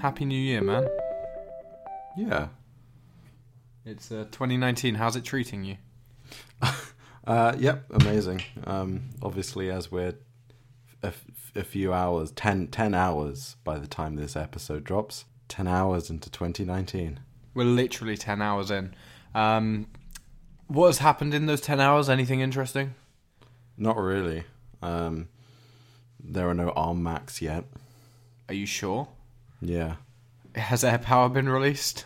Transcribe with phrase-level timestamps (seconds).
[0.00, 0.88] Happy New Year, man.
[2.16, 2.48] Yeah.
[3.84, 4.94] It's uh, 2019.
[4.94, 5.76] How's it treating you?
[7.26, 8.42] Uh, yep, amazing.
[8.66, 10.14] Um, obviously, as we're
[11.02, 15.68] a, f- a few hours, 10, 10 hours by the time this episode drops, 10
[15.68, 17.20] hours into 2019.
[17.54, 18.94] We're literally 10 hours in.
[19.34, 19.86] Um,
[20.66, 22.08] what has happened in those 10 hours?
[22.08, 22.94] Anything interesting?
[23.76, 24.44] Not really.
[24.82, 25.28] Um,
[26.18, 27.64] there are no ARM Macs yet.
[28.48, 29.08] Are you sure?
[29.60, 29.96] Yeah.
[30.54, 32.04] Has AirPower been released?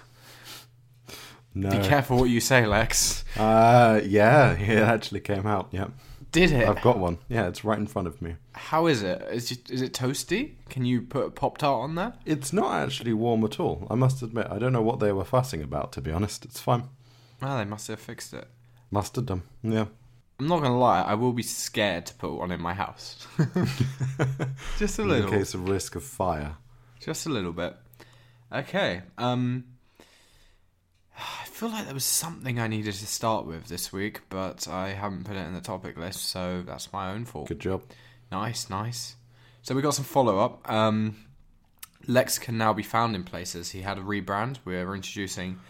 [1.54, 1.70] No.
[1.70, 3.24] Be careful what you say, Lex.
[3.36, 5.68] Uh, yeah, it actually came out.
[5.70, 5.88] Yeah.
[6.32, 6.68] Did it?
[6.68, 7.18] I've got one.
[7.28, 8.34] Yeah, it's right in front of me.
[8.54, 9.22] How is it?
[9.30, 10.54] Is it, is it toasty?
[10.68, 12.14] Can you put a Pop Tart on there?
[12.26, 13.86] It's not actually warm at all.
[13.88, 16.44] I must admit, I don't know what they were fussing about, to be honest.
[16.44, 16.88] It's fine.
[17.40, 18.48] Well, they must have fixed it.
[18.90, 19.42] Must have done.
[19.62, 19.86] Yeah.
[20.40, 23.24] I'm not gonna lie, I will be scared to put one in my house.
[24.78, 25.30] Just a in little.
[25.30, 26.56] the case of risk of fire.
[27.04, 27.76] Just a little bit.
[28.52, 29.02] Okay.
[29.18, 29.64] Um
[31.16, 34.88] I feel like there was something I needed to start with this week, but I
[34.88, 37.48] haven't put it in the topic list, so that's my own fault.
[37.48, 37.82] Good job.
[38.32, 39.16] Nice, nice.
[39.62, 40.70] So we got some follow up.
[40.70, 41.16] Um
[42.06, 43.70] Lex can now be found in places.
[43.70, 44.58] He had a rebrand.
[44.64, 45.60] We're introducing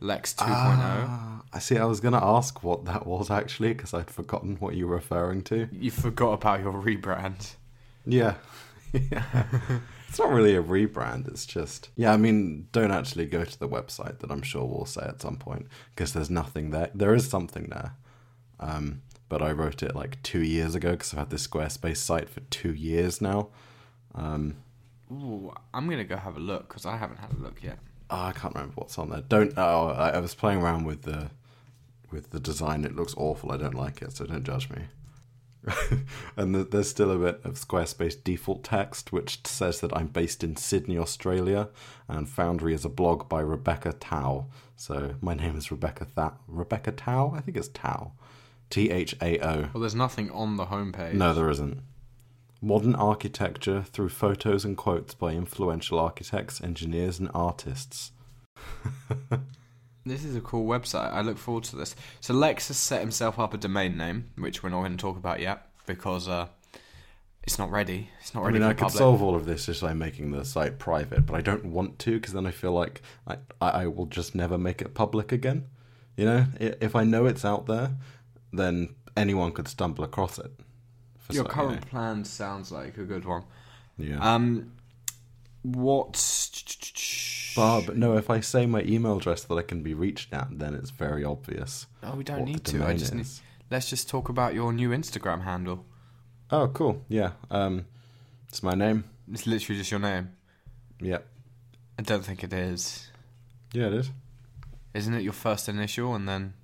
[0.00, 0.46] Lex 2.0.
[0.48, 1.78] Ah, I see.
[1.78, 4.96] I was going to ask what that was actually because I'd forgotten what you were
[4.96, 5.68] referring to.
[5.70, 7.54] You forgot about your rebrand.
[8.04, 8.34] Yeah.
[8.92, 9.44] yeah.
[10.14, 11.26] It's not really a rebrand.
[11.26, 11.90] It's just.
[11.96, 15.20] Yeah, I mean, don't actually go to the website that I'm sure we'll say at
[15.20, 16.88] some point because there's nothing there.
[16.94, 17.96] There is something there.
[18.60, 22.28] Um, but I wrote it like two years ago because I've had this Squarespace site
[22.28, 23.48] for two years now.
[24.14, 24.58] Um,
[25.10, 27.80] Ooh, I'm gonna go have a look because I haven't had a look yet.
[28.08, 29.22] Oh, I can't remember what's on there.
[29.22, 29.52] Don't.
[29.56, 31.32] Oh, I, I was playing around with the
[32.12, 32.84] with the design.
[32.84, 33.50] It looks awful.
[33.50, 34.82] I don't like it, so don't judge me.
[36.36, 40.44] and th- there's still a bit of Squarespace default text, which says that I'm based
[40.44, 41.68] in Sydney, Australia,
[42.08, 44.46] and Foundry is a blog by Rebecca Tao.
[44.76, 47.32] So my name is Rebecca Tha- Rebecca Tao.
[47.36, 48.12] I think it's Tao,
[48.70, 49.68] T H A O.
[49.72, 51.14] Well, there's nothing on the homepage.
[51.14, 51.80] No, there isn't.
[52.60, 58.12] Modern architecture through photos and quotes by influential architects, engineers, and artists.
[60.06, 61.12] This is a cool website.
[61.12, 61.96] I look forward to this.
[62.20, 65.16] So Lex has set himself up a domain name, which we're not going to talk
[65.16, 66.48] about yet because uh,
[67.42, 68.10] it's not ready.
[68.20, 68.56] It's not ready.
[68.56, 68.98] I mean, I could public.
[68.98, 72.12] solve all of this just by making the site private, but I don't want to
[72.12, 75.66] because then I feel like I, I will just never make it public again.
[76.16, 77.92] You know, if I know it's out there,
[78.52, 80.50] then anyone could stumble across it.
[81.30, 83.44] Your so- you current plan sounds like a good one.
[83.96, 84.18] yeah.
[84.18, 84.72] Um,
[85.62, 86.16] what?
[87.56, 90.74] But no, if I say my email address that I can be reached at, then
[90.74, 91.86] it's very obvious.
[92.02, 92.84] Oh, we don't need to.
[92.84, 93.26] I just need.
[93.70, 95.84] Let's just talk about your new Instagram handle.
[96.50, 97.02] Oh, cool.
[97.08, 97.32] Yeah.
[97.50, 97.86] Um,
[98.48, 99.04] it's my name.
[99.32, 100.30] It's literally just your name.
[101.00, 101.18] Yeah.
[101.98, 103.10] I don't think it is.
[103.72, 104.10] Yeah, it is.
[104.92, 106.54] Isn't it your first initial and then?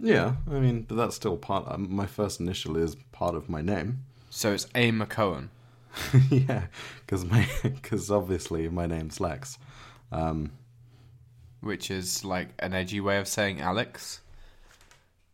[0.00, 1.64] Yeah, I mean, but that's still part.
[1.68, 4.04] Um, my first initial is part of my name.
[4.30, 5.48] So it's A McCohen.
[6.30, 6.64] yeah,
[7.00, 9.58] because my because obviously my name's Lex.
[10.12, 10.52] Um,
[11.60, 14.20] which is like an edgy way of saying Alex.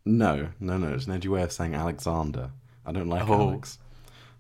[0.07, 0.95] no, no, no.
[0.95, 2.51] It's an edgy way of saying Alexander.
[2.85, 3.51] I don't like Oh.
[3.51, 3.79] Alex.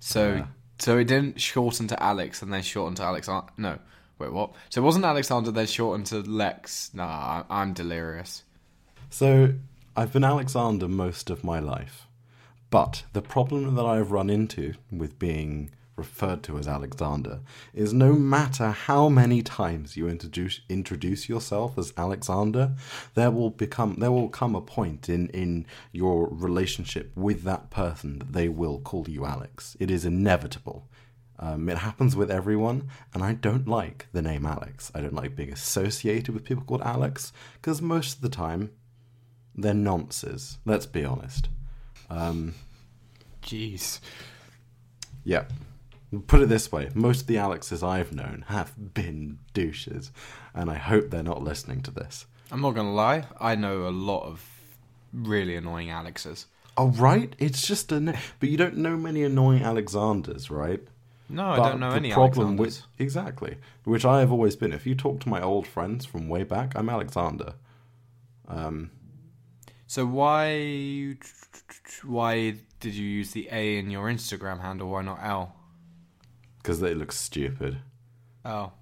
[0.00, 0.46] So Yeah.
[0.78, 3.50] so it didn't shorten to Alex and then shorten to Alexander.
[3.56, 3.78] No,
[4.18, 4.52] wait, what?
[4.70, 6.92] So it wasn't Alexander then shortened to Lex.
[6.94, 8.42] Nah, I'm delirious.
[9.10, 9.54] So
[9.96, 12.06] I've been Alexander most of my life,
[12.70, 17.40] but the problem that I've run into with being referred to as Alexander
[17.72, 22.74] is no matter how many times you introduce introduce yourself as Alexander,
[23.14, 28.18] there will become there will come a point in in your relationship with that person
[28.18, 29.76] that they will call you Alex.
[29.78, 30.88] It is inevitable.
[31.38, 34.92] Um, it happens with everyone, and I don't like the name Alex.
[34.94, 38.70] I don't like being associated with people called Alex because most of the time
[39.54, 40.58] they're nonces.
[40.64, 41.48] Let's be honest.
[42.10, 42.54] Um,
[43.42, 44.00] Jeez.
[45.24, 45.44] yeah.
[46.22, 50.10] Put it this way most of the Alexes I've known have been douches,
[50.54, 52.26] and I hope they're not listening to this.
[52.50, 53.24] I'm not gonna lie.
[53.40, 54.44] I know a lot of
[55.12, 56.46] really annoying Alexes.
[56.76, 57.34] Oh, right?
[57.38, 58.00] It's just a.
[58.00, 60.80] na- But you don't know many annoying Alexanders, right?
[61.28, 62.82] No, I don't know the any problem Alexanders.
[62.98, 64.72] with exactly, which I have always been.
[64.72, 67.54] If you talk to my old friends from way back, I'm Alexander.
[68.48, 68.90] Um,
[69.86, 71.16] So why
[72.02, 74.90] why did you use the A in your Instagram handle?
[74.90, 75.54] Why not L?
[76.64, 77.76] Because they look stupid.
[78.42, 78.72] Oh,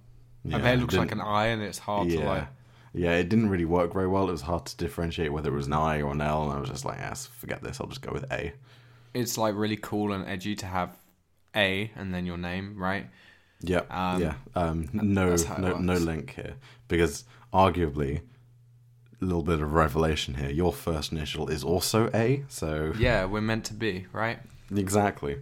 [0.45, 2.29] Yeah, it looks like an eye, and it's hard to yeah.
[2.29, 2.47] like.
[2.95, 4.29] Yeah, it didn't really work very well.
[4.29, 6.59] It was hard to differentiate whether it was an I or an L, and I
[6.59, 7.81] was just like, yes, forget this.
[7.81, 8.53] I'll just go with A.
[9.13, 10.97] It's like really cool and edgy to have
[11.55, 13.07] A and then your name, right?
[13.61, 13.91] Yep.
[13.91, 14.35] Um, yeah.
[14.55, 16.55] Um, no, that's how it no, no link here
[16.87, 18.21] because arguably,
[19.21, 20.49] a little bit of revelation here.
[20.49, 24.39] Your first initial is also A, so Yeah, we're meant to be, right?
[24.75, 25.37] exactly.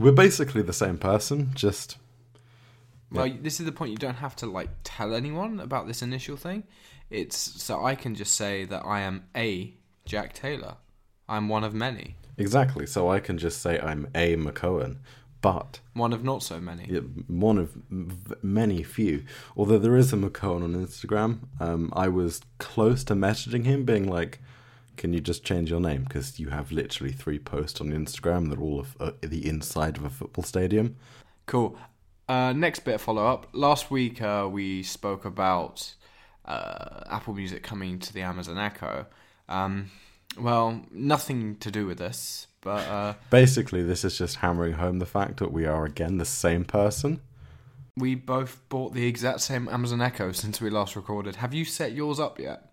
[0.00, 1.98] We're basically the same person, just
[3.12, 3.90] Well, this is the point.
[3.90, 6.64] You don't have to like tell anyone about this initial thing.
[7.10, 9.74] It's so I can just say that I am a
[10.06, 10.76] Jack Taylor.
[11.28, 12.86] I'm one of many, exactly.
[12.86, 14.96] So I can just say I'm A McCohen,
[15.42, 16.86] but one of not so many.
[16.88, 17.76] yeah, one of
[18.42, 19.24] many few.
[19.56, 24.08] Although there is a McCohen on Instagram, um, I was close to messaging him, being
[24.08, 24.40] like,
[25.00, 26.04] "Can you just change your name?
[26.04, 29.96] Because you have literally three posts on Instagram that are all of uh, the inside
[29.96, 30.96] of a football stadium."
[31.46, 31.76] Cool.
[32.28, 33.48] Uh, next bit of follow up.
[33.52, 35.94] Last week uh, we spoke about
[36.44, 39.06] uh, Apple Music coming to the Amazon Echo.
[39.48, 39.90] Um,
[40.38, 45.06] well, nothing to do with this, but uh, Basically, this is just hammering home the
[45.06, 47.20] fact that we are again the same person.
[47.96, 51.36] we both bought the exact same Amazon Echo since we last recorded.
[51.36, 52.69] Have you set yours up yet?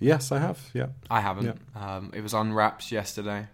[0.00, 0.70] Yes, I have.
[0.74, 0.86] Yeah.
[1.10, 1.58] I haven't.
[1.74, 3.48] Um, it was unwrapped yesterday,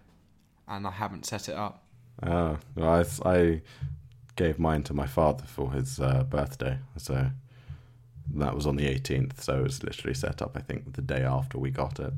[0.67, 1.83] and I haven't set it up.
[2.23, 3.61] Oh, well, I, I
[4.35, 7.31] gave mine to my father for his uh, birthday, so
[8.35, 9.41] that was on the 18th.
[9.41, 12.13] So it was literally set up, I think, the day after we got it.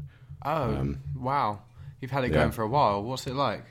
[0.45, 1.59] Oh, Um, wow.
[1.99, 2.37] You've had it yeah.
[2.39, 3.03] going for a while.
[3.03, 3.65] What's it like?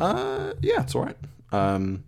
[0.00, 1.16] Uh, yeah, it's alright.
[1.52, 2.04] Um,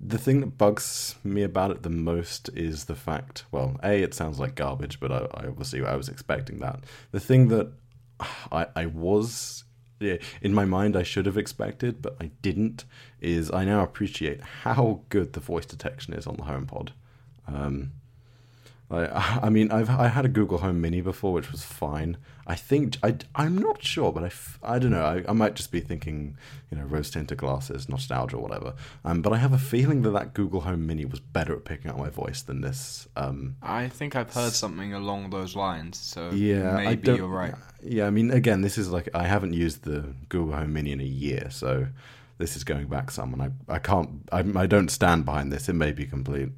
[0.00, 4.14] the thing that bugs me about it the most is the fact, well, a it
[4.14, 6.80] sounds like garbage, but I, I obviously I was expecting that.
[7.10, 7.70] The thing that
[8.50, 9.64] I I was
[10.00, 12.86] yeah, in my mind I should have expected, but I didn't,
[13.20, 16.90] is I now appreciate how good the voice detection is on the HomePod.
[17.46, 17.92] Um,
[18.90, 22.16] I, I mean, I've I had a Google Home Mini before, which was fine.
[22.46, 25.04] I think I I'm not sure, but I, I don't know.
[25.04, 26.36] I, I might just be thinking,
[26.70, 28.74] you know, rose tinted glasses, nostalgia, or whatever.
[29.04, 31.90] Um, but I have a feeling that that Google Home Mini was better at picking
[31.90, 33.08] up my voice than this.
[33.16, 37.28] Um, I think I've heard something along those lines, so yeah, I maybe don't, you're
[37.28, 37.54] right.
[37.82, 41.00] Yeah, I mean, again, this is like I haven't used the Google Home Mini in
[41.00, 41.86] a year, so
[42.38, 45.68] this is going back some, and I I can't I, I don't stand behind this.
[45.68, 46.48] It may be complete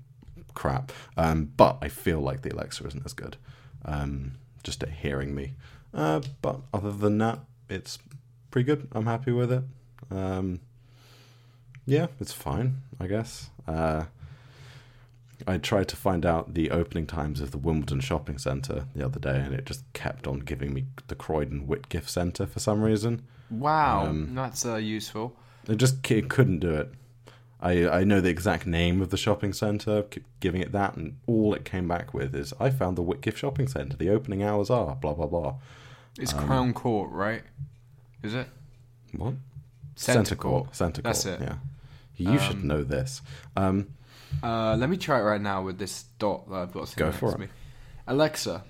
[0.54, 3.36] crap, um, but I feel like the Alexa isn't as good,
[3.84, 4.32] um,
[4.62, 5.54] just at hearing me.
[5.94, 7.98] Uh, but other than that, it's
[8.50, 8.88] pretty good.
[8.92, 9.62] I'm happy with it.
[10.10, 10.60] Um,
[11.86, 13.50] yeah, it's fine, I guess.
[13.66, 14.04] Uh,
[15.46, 19.18] I tried to find out the opening times of the Wimbledon shopping centre the other
[19.18, 23.22] day, and it just kept on giving me the Croydon Whitgift Centre for some reason.
[23.50, 25.34] Wow, Um, that's uh, useful.
[25.68, 26.92] It just it couldn't do it.
[27.62, 30.04] I I know the exact name of the shopping centre,
[30.40, 33.68] giving it that, and all it came back with is I found the Whitgift shopping
[33.68, 33.96] centre.
[33.96, 35.54] The opening hours are blah blah blah.
[36.18, 37.42] It's um, Crown Court, right?
[38.22, 38.48] Is it?
[39.16, 39.34] What?
[39.96, 40.74] Centre Court.
[40.74, 41.14] Centre Court.
[41.14, 41.40] That's it.
[41.40, 41.56] Yeah.
[42.16, 43.22] You should Um, know this.
[43.56, 43.88] Um,
[44.42, 47.10] Uh, let me try it right now with this dot that I've got sitting Go
[47.10, 47.40] next for to it.
[47.40, 47.46] me.
[48.06, 48.64] Alexa,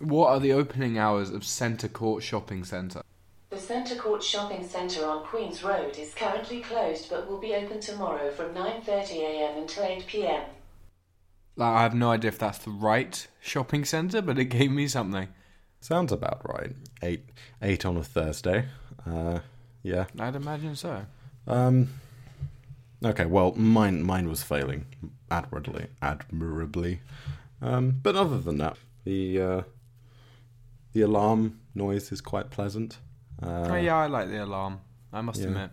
[0.00, 3.02] what are the opening hours of Centre Court Shopping Centre?
[3.48, 7.80] The Centre Court Shopping Centre on Queen's Road is currently closed but will be open
[7.80, 10.44] tomorrow from 9.30am until 8pm.
[11.54, 14.88] Like, I have no idea if that's the right shopping centre, but it gave me
[14.88, 15.28] something.
[15.80, 16.72] sounds about right.
[17.02, 17.24] Eight
[17.62, 18.66] eight on a Thursday.
[19.06, 19.38] Uh,
[19.82, 20.06] yeah.
[20.18, 21.06] I'd imagine so.
[21.46, 21.88] Um,
[23.02, 24.86] okay, well, mine mine was failing
[25.30, 27.00] admirably, admirably.
[27.62, 29.62] Um, but other than that, the uh,
[30.92, 32.98] the alarm noise is quite pleasant.
[33.42, 34.80] Uh, oh yeah, I like the alarm.
[35.12, 35.48] I must yeah.
[35.48, 35.70] admit.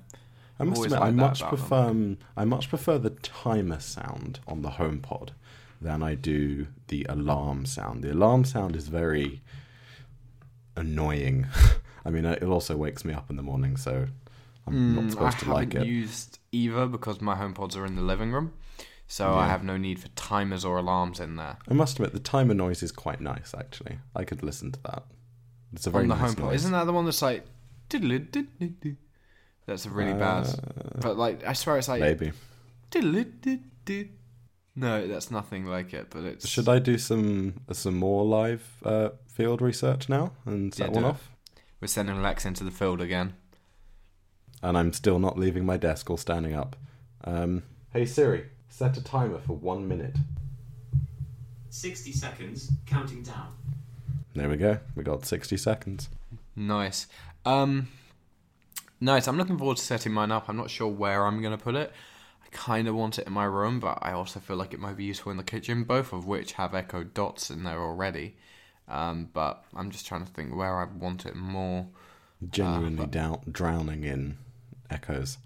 [0.60, 4.70] I must admit, I much prefer um, I much prefer the timer sound on the
[4.72, 5.30] HomePod
[5.82, 8.04] than I do the alarm sound.
[8.04, 9.42] The alarm sound is very
[10.76, 11.48] annoying.
[12.06, 14.08] I mean, it also wakes me up in the morning, so
[14.68, 15.88] I'm not Mm, I supposed to haven't like it.
[15.88, 18.54] used either because my HomePods are in the living room,
[19.08, 21.58] so I have no need for timers or alarms in there.
[21.70, 23.54] I must admit, the timer noise is quite nice.
[23.58, 25.04] Actually, I could listen to that.
[25.74, 26.56] It's a very on the nice HomePod, noise.
[26.56, 27.46] isn't that the one that's like?
[29.66, 30.48] That's really bad.
[30.48, 32.02] Uh, But like, I swear it's like.
[32.02, 32.32] Maybe.
[34.76, 36.08] No, that's nothing like it.
[36.10, 36.48] But it's.
[36.48, 41.04] Should I do some some more live uh, field research now and set Yeah, one
[41.06, 41.30] off?
[41.80, 43.34] We're sending Lex into the field again.
[44.62, 46.76] And I'm still not leaving my desk or standing up.
[47.26, 50.16] Um, hey Siri, set a timer for one minute.
[51.70, 53.54] 60 seconds, counting down.
[54.34, 54.80] There we go.
[54.96, 56.10] We got sixty seconds.
[56.56, 57.08] Nice.
[57.46, 57.88] Um,
[59.00, 59.28] nice.
[59.28, 60.50] I'm looking forward to setting mine up.
[60.50, 61.92] I'm not sure where I'm going to put it.
[62.44, 64.98] I kind of want it in my room, but I also feel like it might
[64.98, 68.36] be useful in the kitchen, both of which have Echo Dots in there already.
[68.88, 71.88] Um, but I'm just trying to think where I want it more.
[72.50, 74.38] Genuinely down, drowning in
[74.90, 75.38] echoes.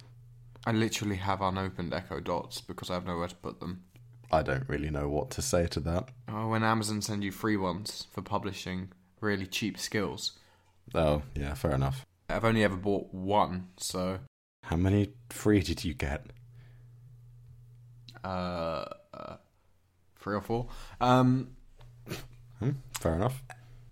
[0.65, 3.83] I literally have unopened Echo Dots because I have nowhere to put them.
[4.31, 6.09] I don't really know what to say to that.
[6.27, 8.89] Oh, when Amazon send you free ones for publishing
[9.21, 10.33] really cheap skills.
[10.95, 12.05] Oh, yeah, fair enough.
[12.29, 14.19] I've only ever bought one, so
[14.63, 16.25] How many free did you get?
[18.23, 19.37] uh, uh
[20.19, 20.67] three or four.
[20.99, 21.49] Um,
[22.59, 23.43] Hmm, fair enough.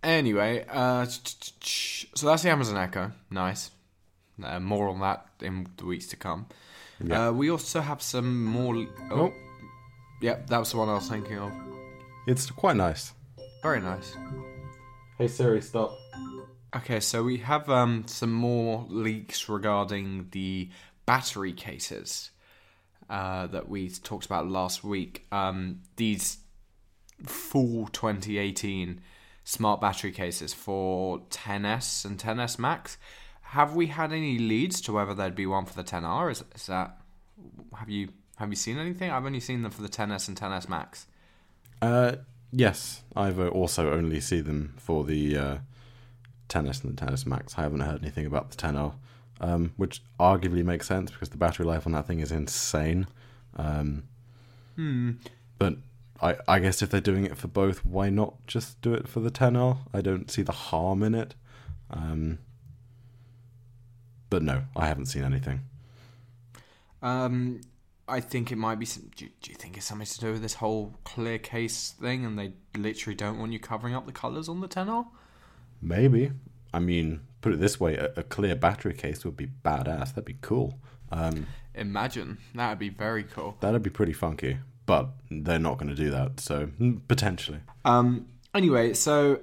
[0.04, 3.12] Anyway, uh, so that's the Amazon Echo.
[3.30, 3.70] Nice.
[4.44, 6.48] Uh, more on that in the weeks to come.
[7.04, 7.28] Yeah.
[7.28, 8.76] Uh, we also have some more.
[8.76, 9.34] Oh, Oh.
[10.22, 11.52] yep, that was the one I was thinking of.
[12.28, 13.14] It's quite nice.
[13.62, 14.16] Very nice.
[15.20, 15.92] Hey Siri, stop.
[16.76, 20.70] Okay, so we have um, some more leaks regarding the
[21.06, 22.32] battery cases
[23.10, 25.26] uh, that we talked about last week.
[25.32, 26.40] Um, these
[27.26, 29.00] full 2018
[29.46, 32.98] smart battery cases for 10s and 10s Max.
[33.42, 36.30] Have we had any leads to whether there'd be one for the 10R?
[36.30, 36.98] Is, is that
[37.78, 39.12] have you have you seen anything?
[39.12, 41.08] I've only seen them for the 10s and 10s Max.
[41.82, 42.16] Uh,
[42.52, 45.58] yes, I've also only seen them for the uh,
[46.50, 47.58] 10s and the 10s Max.
[47.58, 48.94] I haven't heard anything about the 10R,
[49.42, 53.08] um, which arguably makes sense because the battery life on that thing is insane.
[53.56, 54.04] Um,
[54.76, 55.12] Hmm.
[55.58, 55.76] But
[56.22, 59.22] I, I guess if they're doing it for both, why not just do it for
[59.22, 59.78] the 10R?
[59.94, 61.34] I don't see the harm in it.
[61.90, 62.40] Um,
[64.30, 65.62] but no, I haven't seen anything.
[67.02, 67.62] Um,
[68.08, 68.86] I think it might be.
[68.86, 71.92] Some, do, you- do you think it's something to do with this whole clear case
[72.00, 75.06] thing, and they literally don't want you covering up the colours on the 10R?
[75.86, 76.32] Maybe.
[76.74, 80.10] I mean, put it this way: a, a clear battery case would be badass.
[80.10, 80.80] That'd be cool.
[81.12, 83.58] Um, Imagine that would be very cool.
[83.60, 84.58] that'd be pretty funky.
[84.86, 87.60] But they're not going to do that, so mm, potentially.
[87.86, 89.40] Um, anyway, so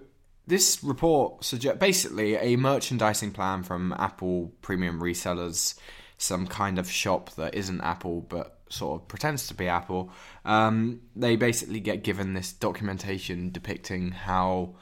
[0.47, 5.75] this report suggests basically a merchandising plan from Apple premium resellers,
[6.17, 10.11] some kind of shop that isn't Apple but sort of pretends to be Apple.
[10.45, 14.77] Um, they basically get given this documentation depicting how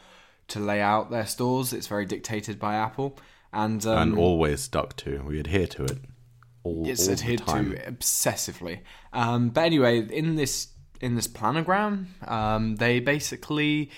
[0.51, 1.73] to lay out their stores.
[1.73, 3.19] It's very dictated by Apple,
[3.53, 5.23] and um, and always stuck to.
[5.27, 5.99] We adhere to it.
[6.63, 7.71] All, it's all the adhered time.
[7.73, 8.81] to obsessively.
[9.13, 10.69] Um, but anyway, in this
[11.01, 13.91] in this planogram, um, they basically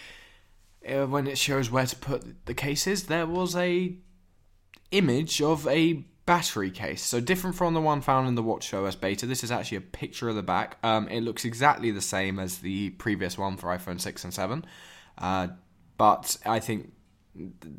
[0.88, 3.94] uh, when it shows where to put the cases, there was a
[4.90, 7.02] image of a battery case.
[7.02, 9.26] So different from the one found in the WatchOS beta.
[9.26, 10.78] This is actually a picture of the back.
[10.82, 14.64] Um, it looks exactly the same as the previous one for iPhone six and seven,
[15.18, 15.48] uh,
[16.02, 16.90] but I think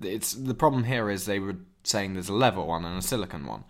[0.02, 3.46] it's the problem here is they were saying there's a leather one and a silicon
[3.46, 3.66] one.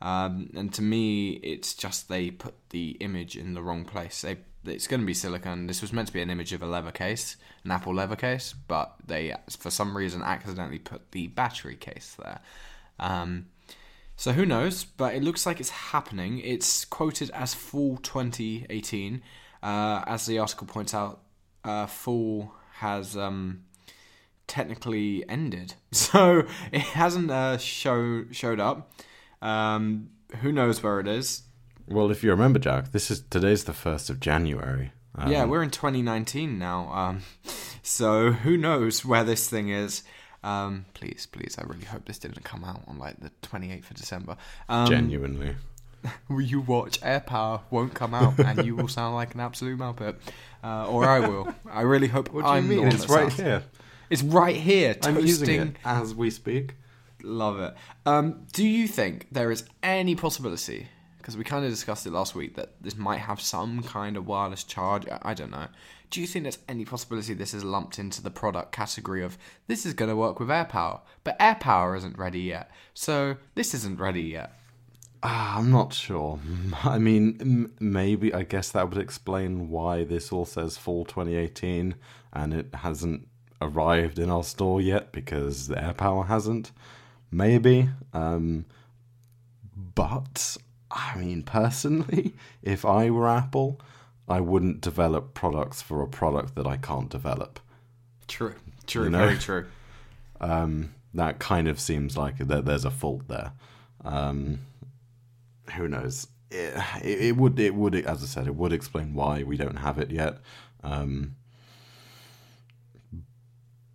[0.00, 4.20] Um, and to me, it's just they put the image in the wrong place.
[4.20, 5.66] They it's going to be silicon.
[5.66, 8.54] This was meant to be an image of a leather case, an Apple leather case,
[8.68, 12.38] but they for some reason accidentally put the battery case there.
[13.00, 13.46] Um,
[14.14, 14.84] so who knows?
[14.84, 16.38] But it looks like it's happening.
[16.38, 19.20] It's quoted as fall 2018.
[19.64, 21.22] Uh, as the article points out,
[21.64, 23.64] uh, fall has um,
[24.46, 28.92] technically ended, so it hasn't uh, show showed up.
[29.42, 30.10] Um,
[30.40, 31.42] who knows where it is?
[31.88, 34.92] Well, if you remember, Jack, this is today's the first of January.
[35.14, 36.92] Um, yeah, we're in 2019 now.
[36.92, 37.22] Um,
[37.82, 40.02] so who knows where this thing is?
[40.42, 43.96] Um, please, please, I really hope this didn't come out on like the 28th of
[43.96, 44.36] December.
[44.68, 45.56] Um, genuinely.
[46.28, 50.16] will you watch AirPower won't come out and you will sound like an absolute muppet,
[50.62, 51.52] uh, or I will.
[51.70, 52.32] I really hope.
[52.32, 52.86] What do you I'm mean?
[52.88, 53.62] It's that right sounds- here.
[54.10, 54.96] It's right here.
[55.02, 55.26] I'm toasting.
[55.26, 56.74] using it as we speak.
[57.22, 57.74] Love it.
[58.04, 60.88] Um, do you think there is any possibility?
[61.18, 64.26] Because we kind of discussed it last week that this might have some kind of
[64.28, 65.08] wireless charge.
[65.08, 65.66] I- I don't know.
[66.08, 69.36] Do you think there's any possibility this is lumped into the product category of
[69.66, 73.98] this is going to work with AirPower, but AirPower isn't ready yet, so this isn't
[73.98, 74.52] ready yet?
[75.24, 76.38] Ah, I'm not sure.
[76.84, 81.96] I mean, m- maybe I guess that would explain why this all says fall 2018
[82.32, 83.26] and it hasn't
[83.60, 86.72] arrived in our store yet because the AirPower hasn't.
[87.30, 87.88] Maybe.
[88.12, 88.66] Um,
[89.94, 90.56] but
[90.90, 93.80] I mean, personally, if I were Apple,
[94.28, 97.60] I wouldn't develop products for a product that I can't develop.
[98.28, 98.54] True.
[98.86, 99.04] True.
[99.04, 99.26] You know?
[99.26, 99.66] Very true.
[100.40, 103.52] Um, that kind of seems like that there's a fault there.
[104.04, 104.60] Um,
[105.74, 106.28] who knows?
[106.50, 109.76] It, it, it would, it would, as I said, it would explain why we don't
[109.76, 110.38] have it yet.
[110.82, 111.36] Um,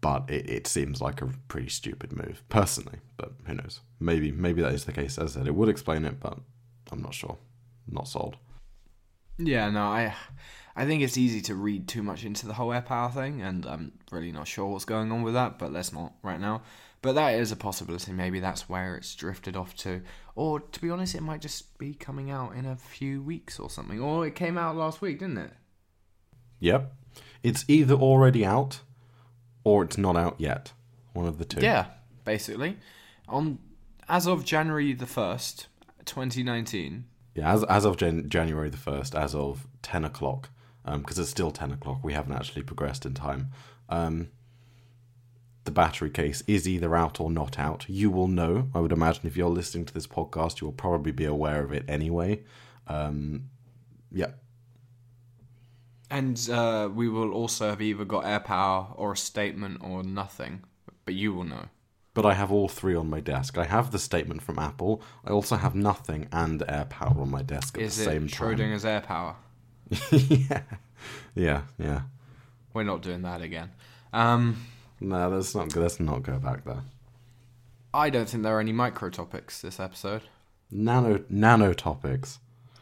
[0.01, 2.99] but it, it seems like a pretty stupid move, personally.
[3.17, 3.81] But who knows?
[3.99, 5.17] Maybe, maybe that is the case.
[5.17, 6.37] As I said, it would explain it, but
[6.91, 7.37] I'm not sure.
[7.87, 8.37] Not sold.
[9.37, 10.15] Yeah, no, I, I
[10.75, 13.91] I think it's easy to read too much into the whole AirPower thing, and I'm
[14.11, 16.61] really not sure what's going on with that, but let's not right now.
[17.01, 18.11] But that is a possibility.
[18.13, 20.01] Maybe that's where it's drifted off to.
[20.35, 23.69] Or, to be honest, it might just be coming out in a few weeks or
[23.69, 23.99] something.
[23.99, 25.51] Or it came out last week, didn't it?
[26.59, 26.93] Yep.
[27.41, 28.81] It's either already out
[29.63, 30.73] or it's not out yet.
[31.13, 31.61] One of the two.
[31.61, 31.85] Yeah,
[32.25, 32.77] basically.
[33.27, 33.59] On
[34.07, 35.67] As of January the 1st,
[36.05, 37.05] 2019.
[37.35, 40.49] Yeah, as, as of Jan- January the 1st, as of 10 o'clock,
[40.85, 43.51] because it's still 10 o'clock, we haven't actually progressed in time.
[43.87, 44.29] Um,
[45.63, 47.85] the battery case is either out or not out.
[47.87, 48.69] You will know.
[48.73, 51.71] I would imagine if you're listening to this podcast, you will probably be aware of
[51.71, 52.43] it anyway.
[52.87, 53.49] Um,
[54.11, 54.31] yeah.
[56.11, 60.63] And uh, we will also have either got AirPower or a statement or nothing.
[61.05, 61.65] But you will know.
[62.13, 63.57] But I have all three on my desk.
[63.57, 65.01] I have the statement from Apple.
[65.25, 68.57] I also have nothing and AirPower on my desk at Is the it same time.
[68.57, 69.37] Schrodinger's air power?
[70.11, 70.63] yeah,
[71.33, 72.01] yeah, yeah.
[72.73, 73.71] We're not doing that again.
[74.11, 74.65] Um,
[74.99, 75.73] No, let's not.
[75.75, 76.83] Let's not go back there.
[77.93, 80.23] I don't think there are any micro topics this episode.
[80.69, 82.39] Nano nano topics.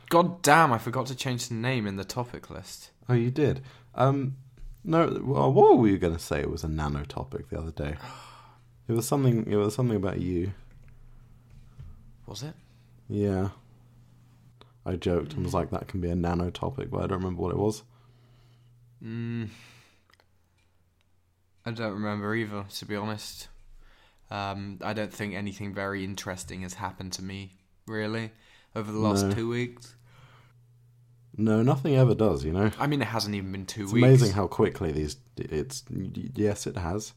[0.09, 2.89] God damn, I forgot to change the name in the topic list.
[3.09, 3.61] Oh, you did.
[3.95, 4.37] Um,
[4.83, 5.19] no.
[5.23, 6.39] Well, what were you going to say?
[6.41, 7.95] It was a nano topic the other day.
[8.87, 9.45] It was something.
[9.47, 10.51] It was something about you.
[12.25, 12.53] Was it?
[13.07, 13.49] Yeah.
[14.85, 17.41] I joked and was like, "That can be a nano topic," but I don't remember
[17.41, 17.83] what it was.
[19.03, 19.49] Mm,
[21.65, 23.47] I don't remember either, to be honest.
[24.31, 28.31] Um, I don't think anything very interesting has happened to me, really,
[28.75, 29.31] over the last No.
[29.33, 29.95] two weeks.
[31.39, 32.43] No, nothing ever does.
[32.43, 32.71] You know.
[32.77, 34.05] I mean, it hasn't even been two It's weeks.
[34.05, 35.15] amazing how quickly these.
[35.37, 35.83] It's
[36.35, 37.13] yes, it has.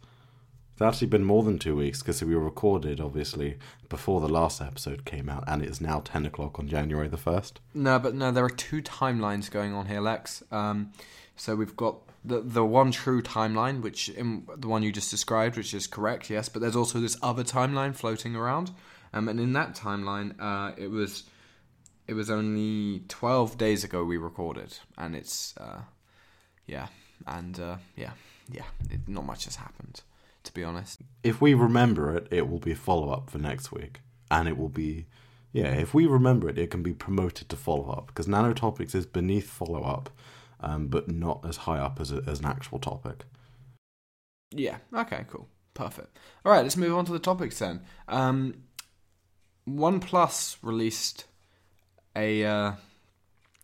[0.74, 3.58] It's actually been more than two weeks because we were recorded obviously
[3.90, 7.60] before the last episode came out, and it's now ten o'clock on January the first.
[7.74, 10.42] No, but no, there are two timelines going on here, Lex.
[10.50, 10.92] Um,
[11.36, 15.56] so we've got the the one true timeline, which in the one you just described,
[15.56, 16.48] which is correct, yes.
[16.48, 18.70] But there's also this other timeline floating around,
[19.12, 21.24] um, and in that timeline, uh, it was
[22.06, 25.82] it was only twelve days ago we recorded, and it's uh,
[26.66, 26.88] yeah,
[27.26, 28.12] and uh, yeah,
[28.50, 30.02] yeah, it, not much has happened,
[30.44, 31.00] to be honest.
[31.22, 34.56] If we remember it, it will be a follow up for next week, and it
[34.56, 35.06] will be.
[35.54, 39.04] Yeah, if we remember it, it can be promoted to follow up because nanotopics is
[39.04, 40.08] beneath follow up,
[40.60, 43.24] um, but not as high up as, a, as an actual topic.
[44.50, 44.78] Yeah.
[44.94, 45.26] Okay.
[45.28, 45.46] Cool.
[45.74, 46.18] Perfect.
[46.46, 46.62] All right.
[46.62, 47.82] Let's move on to the topics then.
[48.08, 48.62] Um,
[49.68, 51.26] OnePlus released
[52.16, 52.72] a, uh,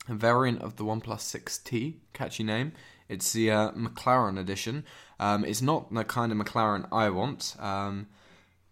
[0.08, 1.96] variant of the OnePlus 6T.
[2.12, 2.72] Catchy name.
[3.08, 4.84] It's the uh, McLaren edition.
[5.18, 8.06] Um, it's not the kind of McLaren I want, um,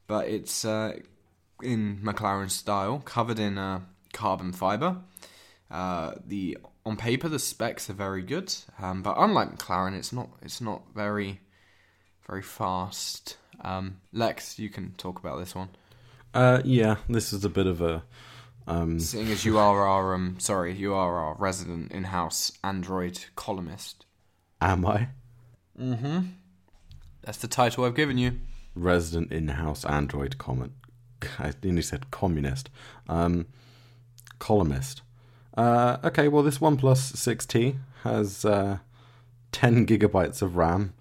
[0.06, 0.98] but it's uh,
[1.62, 3.80] in McLaren style, covered in uh,
[4.12, 4.98] carbon fiber.
[5.70, 10.28] Uh, the on paper the specs are very good, um, but unlike McLaren, it's not
[10.42, 11.40] it's not very
[12.26, 13.38] very fast.
[13.62, 15.70] Um, Lex, you can talk about this one.
[16.34, 18.02] Uh, yeah, this is a bit of a.
[18.66, 24.04] Um, Seeing as you are our um, sorry, you are our resident in-house Android columnist.
[24.60, 25.08] am I
[25.80, 26.20] Mm-hmm.
[27.22, 28.40] That's the title I've given you.
[28.74, 30.72] resident in-house Android comment?
[31.38, 32.70] I nearly said communist.
[33.08, 33.46] Um,
[34.38, 35.02] columnist.
[35.56, 38.78] Uh, okay, well, this OnePlus 6T has uh,
[39.52, 40.92] 10 gigabytes of RAM.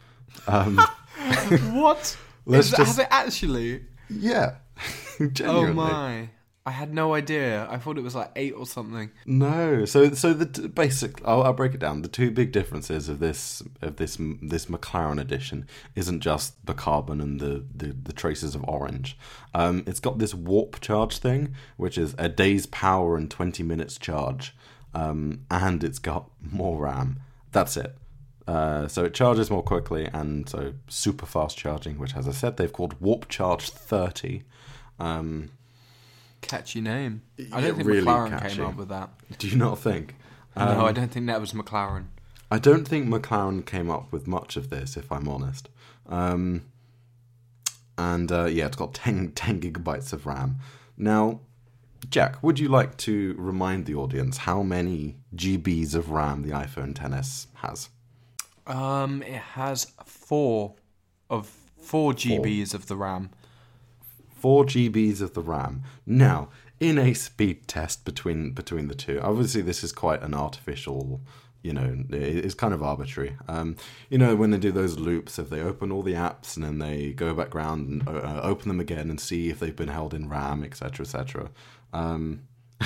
[0.47, 0.77] Um,
[1.73, 2.17] What?
[2.45, 3.85] Let's just- Has it actually?
[4.09, 4.55] yeah,
[5.43, 6.29] Oh my!
[6.67, 7.67] I had no idea.
[7.69, 9.11] I thought it was like eight or something.
[9.27, 11.21] No, so so the basic.
[11.23, 12.01] I'll, I'll break it down.
[12.01, 17.21] The two big differences of this of this this McLaren edition isn't just the carbon
[17.21, 19.15] and the the, the traces of orange.
[19.53, 23.99] Um, it's got this warp charge thing, which is a day's power and twenty minutes
[23.99, 24.55] charge,
[24.95, 27.19] um, and it's got more RAM.
[27.51, 27.95] That's it.
[28.47, 32.57] Uh, so it charges more quickly, and so super fast charging, which, as I said,
[32.57, 34.43] they've called Warp Charge thirty.
[34.99, 35.51] Um,
[36.47, 37.21] Catchy name.
[37.51, 38.57] I don't think really McLaren catchy.
[38.57, 39.09] came up with that.
[39.37, 40.15] do you not think?
[40.55, 42.05] no, I don't think that was McLaren.
[42.51, 45.69] I don't think McLaren came up with much of this, if I'm honest.
[46.07, 46.63] Um,
[47.97, 50.57] and uh, yeah, it's got 10, 10 gigabytes of RAM.
[50.97, 51.41] Now,
[52.09, 56.93] Jack, would you like to remind the audience how many GBs of RAM the iPhone
[56.93, 57.89] XS has?
[58.67, 60.75] Um, it has four
[61.29, 61.47] of
[61.81, 63.31] four GBs of the RAM.
[64.35, 65.83] 4 GBs of the RAM.
[66.05, 71.21] Now, in a speed test between between the two, obviously this is quite an artificial,
[71.61, 73.37] you know, it's kind of arbitrary.
[73.47, 73.77] Um,
[74.09, 76.79] you know, when they do those loops, if they open all the apps and then
[76.79, 80.13] they go back around and uh, open them again and see if they've been held
[80.13, 81.49] in RAM, etc., etc.
[81.93, 82.41] Um,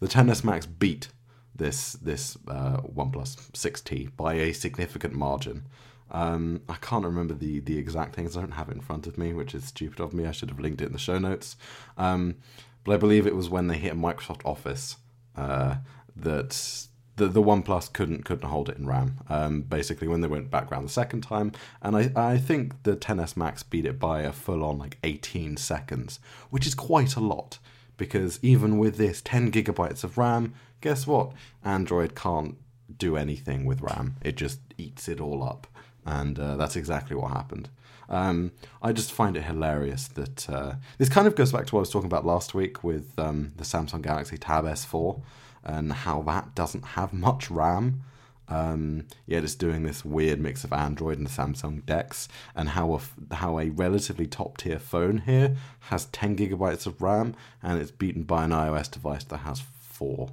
[0.00, 1.08] the 10s Max beat
[1.54, 5.66] this this uh, OnePlus 6T by a significant margin.
[6.10, 8.36] Um, I can't remember the the exact things.
[8.36, 10.26] I don't have it in front of me, which is stupid of me.
[10.26, 11.56] I should have linked it in the show notes.
[11.96, 12.36] Um,
[12.84, 14.96] but I believe it was when they hit Microsoft Office
[15.36, 15.76] uh,
[16.16, 19.18] that the the OnePlus couldn't couldn't hold it in RAM.
[19.28, 22.96] Um, basically, when they went back around the second time, and I I think the
[22.96, 27.20] 10s Max beat it by a full on like 18 seconds, which is quite a
[27.20, 27.58] lot
[27.98, 31.32] because even with this 10 gigabytes of RAM, guess what?
[31.62, 32.56] Android can't
[32.96, 34.16] do anything with RAM.
[34.22, 35.66] It just eats it all up,
[36.08, 37.68] and uh, that's exactly what happened.
[38.08, 41.80] Um, I just find it hilarious that uh, this kind of goes back to what
[41.80, 45.20] I was talking about last week with um, the Samsung Galaxy Tab S4
[45.62, 48.02] and how that doesn't have much RAM.
[48.48, 52.96] Um, yet it's doing this weird mix of Android and Samsung DeX, and how a,
[52.96, 57.90] f- how a relatively top tier phone here has 10 gigabytes of RAM and it's
[57.90, 60.30] beaten by an iOS device that has 4.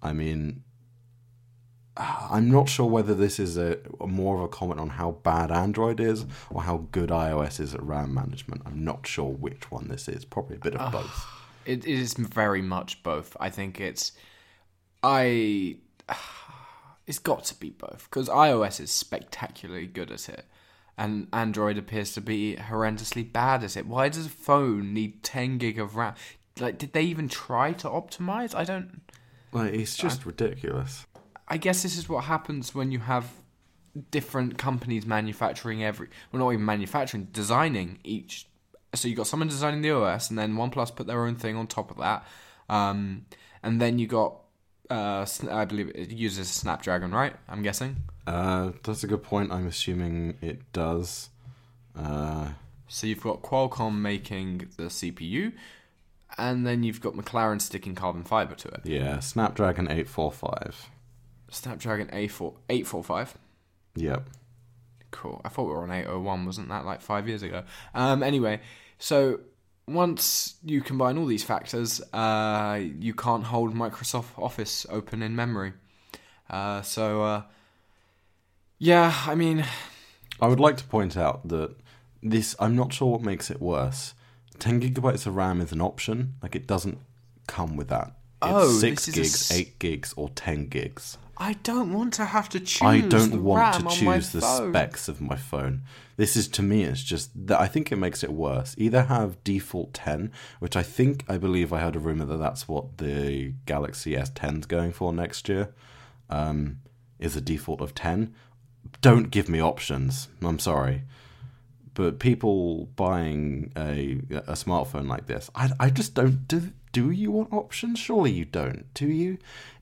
[0.00, 0.62] I mean,
[1.96, 5.50] I'm not sure whether this is a, a more of a comment on how bad
[5.50, 8.62] Android is or how good iOS is at RAM management.
[8.66, 10.24] I'm not sure which one this is.
[10.24, 11.26] Probably a bit of both.
[11.64, 13.36] It is very much both.
[13.40, 14.12] I think it's
[15.02, 15.76] I
[17.06, 20.44] it's got to be both because iOS is spectacularly good at it
[20.98, 23.86] and Android appears to be horrendously bad at it.
[23.86, 26.14] Why does a phone need 10 gig of RAM?
[26.60, 28.54] Like did they even try to optimize?
[28.54, 29.00] I don't
[29.52, 31.06] Like, it's just ridiculous.
[31.48, 33.30] I guess this is what happens when you have
[34.10, 38.46] different companies manufacturing every well not even manufacturing designing each
[38.94, 41.66] so you got someone designing the OS and then OnePlus put their own thing on
[41.66, 42.26] top of that
[42.68, 43.24] um,
[43.62, 44.36] and then you got
[44.90, 49.52] uh, i believe it uses Snapdragon right I'm guessing Uh, that's a good point.
[49.52, 51.30] I'm assuming it does.
[51.96, 52.50] Uh,
[52.88, 55.52] so you've got Qualcomm making the CPU
[56.36, 60.90] and then you've got McLaren sticking carbon fiber to it yeah, Snapdragon 845.
[61.50, 63.38] Snapdragon A4 845
[63.96, 64.28] Yep.
[65.10, 65.40] Cool.
[65.44, 67.62] I thought we were on 801, wasn't that like five years ago?
[67.94, 68.60] Um, anyway,
[68.98, 69.40] so
[69.88, 75.72] once you combine all these factors, uh, you can't hold Microsoft Office open in memory.
[76.50, 77.42] Uh, so, uh,
[78.78, 79.64] yeah, I mean,
[80.40, 81.74] I would like to point out that
[82.22, 84.12] this, I'm not sure what makes it worse.
[84.58, 86.98] 10 gigabytes of RAM is an option, like, it doesn't
[87.46, 88.08] come with that.
[88.42, 91.16] It's Oh, 6 this is a gigs, s- 8 gigs, or 10 gigs.
[91.38, 92.82] I don't want to have to choose.
[92.82, 94.72] I the don't want RAM to choose the phone.
[94.72, 95.82] specs of my phone.
[96.16, 98.74] This is to me, it's just that I think it makes it worse.
[98.78, 102.66] Either have default 10, which I think, I believe I heard a rumor that that's
[102.66, 105.74] what the Galaxy S10's going for next year,
[106.30, 106.78] um,
[107.18, 108.34] is a default of 10.
[109.02, 110.28] Don't give me options.
[110.40, 111.02] I'm sorry.
[111.92, 116.72] But people buying a a smartphone like this, I, I just don't do.
[116.96, 117.98] Do you want options?
[117.98, 118.86] Surely you don't.
[118.94, 119.36] Do you?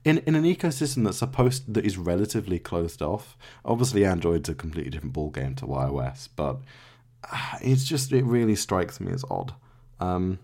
[0.05, 3.39] In in an ecosystem that's supposed that is relatively closed off.
[3.65, 6.59] Obviously, Android's a completely different ballgame to iOS, but
[7.23, 9.55] ah, it's just it really strikes me as odd.
[10.01, 10.41] Um,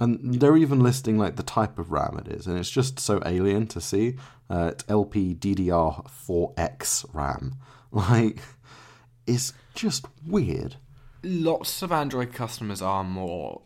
[0.00, 3.22] and they're even listing like the type of RAM it is, and it's just so
[3.24, 4.16] alien to see.
[4.50, 7.54] Uh, it's LPDDR4X RAM.
[7.92, 8.40] Like,
[9.26, 10.76] it's just weird.
[11.22, 13.60] Lots of Android customers are more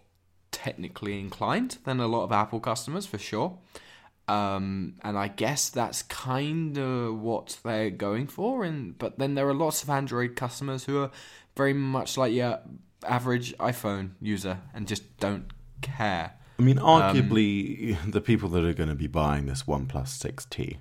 [0.66, 3.57] technically inclined than a lot of Apple customers, for sure.
[4.26, 8.64] Um, and I guess that's kind of what they're going for.
[8.64, 11.11] And but then there are lots of Android customers who are
[11.57, 12.59] very much like your
[13.07, 15.52] average iPhone user and just don't
[15.83, 16.33] care.
[16.59, 20.79] I mean, arguably, the people that are going to be buying this OnePlus 6T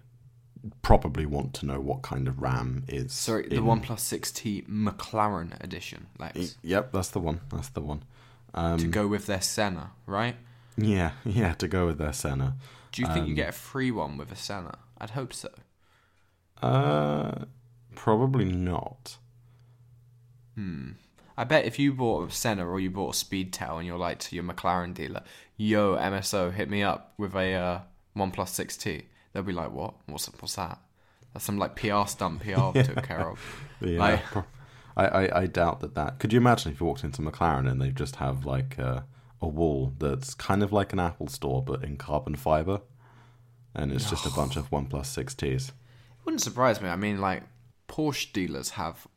[0.82, 3.14] probably want to know what kind of RAM is.
[3.14, 7.42] Sorry, the in- OnePlus 6T McLaren edition, Lex, Yep, that's the one.
[7.52, 8.04] That's the one.
[8.56, 10.36] Um, to go with their Senna, right?
[10.78, 12.56] yeah, yeah, to go with their Senna.
[12.94, 14.78] Do you think you Um, get a free one with a Senna?
[14.98, 15.50] I'd hope so.
[16.62, 17.46] Uh,
[17.96, 19.18] probably not.
[20.56, 20.92] Hmm.
[21.38, 24.20] I bet if you bought a Senna or you bought a Speedtail and you're like
[24.20, 25.22] to your McLaren dealer,
[25.58, 27.80] "Yo, MSO, hit me up with a uh,
[28.16, 29.96] OnePlus 6T," they'll be like, "What?
[30.06, 30.80] What's what's that?"
[31.34, 33.40] That's some like PR stunt PR took care of.
[33.82, 34.46] Yeah, Like- pro-
[34.98, 36.20] I, I, I doubt that that.
[36.20, 39.06] Could you imagine if you walked into McLaren and they just have like a,
[39.42, 42.82] a wall that's kind of like an Apple store but in carbon fiber,
[43.74, 45.70] and it's just a bunch of OnePlus 6Ts.
[45.70, 45.74] It
[46.24, 46.90] wouldn't surprise me.
[46.90, 47.44] I mean, like
[47.88, 49.08] Porsche dealers have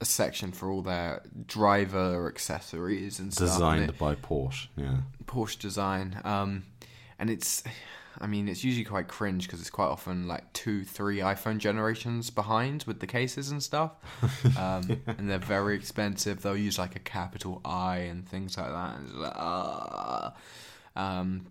[0.00, 3.48] a section for all their driver accessories and stuff.
[3.48, 4.98] Designed by Porsche, yeah.
[5.26, 6.20] Porsche design.
[6.24, 6.64] Um,
[7.18, 7.62] and it's,
[8.18, 12.30] I mean, it's usually quite cringe because it's quite often like two, three iPhone generations
[12.30, 13.92] behind with the cases and stuff.
[14.58, 16.42] Um, and they're very expensive.
[16.42, 19.14] They'll use like a capital I and things like that.
[19.14, 20.34] Like, ah.
[20.96, 21.46] Um,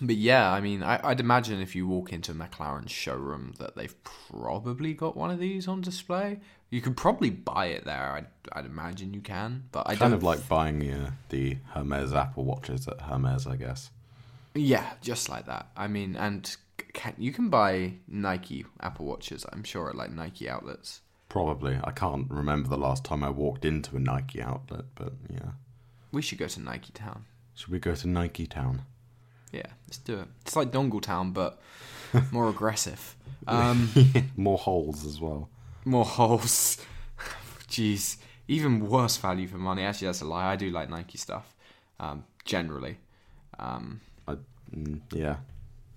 [0.00, 3.76] but yeah, I mean, I, I'd imagine if you walk into a McLaren showroom that
[3.76, 6.40] they've probably got one of these on display.
[6.70, 8.12] You could probably buy it there.
[8.12, 12.12] I'd, I'd imagine you can, but I kind don't of like buying uh, the Hermes
[12.12, 13.90] Apple watches at Hermes, I guess.
[14.54, 15.68] Yeah, just like that.
[15.76, 16.54] I mean, and
[16.92, 19.46] can, you can buy Nike Apple Watches.
[19.52, 21.00] I'm sure at like Nike outlets.
[21.28, 21.78] Probably.
[21.84, 25.50] I can't remember the last time I walked into a Nike outlet, but yeah.
[26.12, 27.24] We should go to Nike Town.
[27.54, 28.82] Should we go to Nike Town?
[29.52, 30.28] Yeah, let's do it.
[30.42, 31.60] It's like Dongle Town, but
[32.32, 33.16] more aggressive.
[33.46, 33.88] Um,
[34.36, 35.48] More holes as well.
[35.86, 36.76] more holes.
[37.68, 39.82] Jeez, even worse value for money.
[39.82, 40.52] Actually, that's a lie.
[40.52, 41.54] I do like Nike stuff,
[41.98, 42.98] um, generally.
[43.58, 45.36] Um, I, mm, yeah.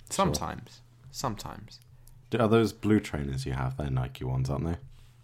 [0.09, 1.79] sometimes, sometimes.
[2.29, 3.77] Do- Are those blue trainers you have?
[3.77, 4.77] They're Nike ones, aren't they?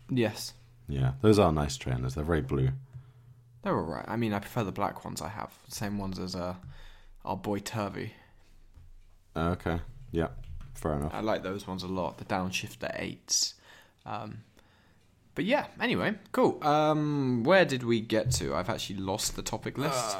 [0.09, 0.53] Yes,
[0.87, 2.15] Yeah, those are nice trainers.
[2.15, 2.69] They're very blue.
[3.61, 4.05] they're all right.
[4.07, 5.51] I mean, I prefer the black ones I have.
[5.67, 6.55] Same ones as uh,
[7.25, 8.13] our boy Turvey.
[9.35, 9.79] Uh, Okay.
[10.11, 10.29] Yeah.
[10.73, 11.13] Fair enough.
[11.13, 12.17] I like those ones a lot.
[12.17, 13.53] The downshifter eights.
[14.05, 14.39] Um,
[15.35, 15.67] but yeah.
[15.79, 16.63] Anyway, cool.
[16.65, 18.55] Um, where did we get to?
[18.55, 20.15] I've actually lost the topic list.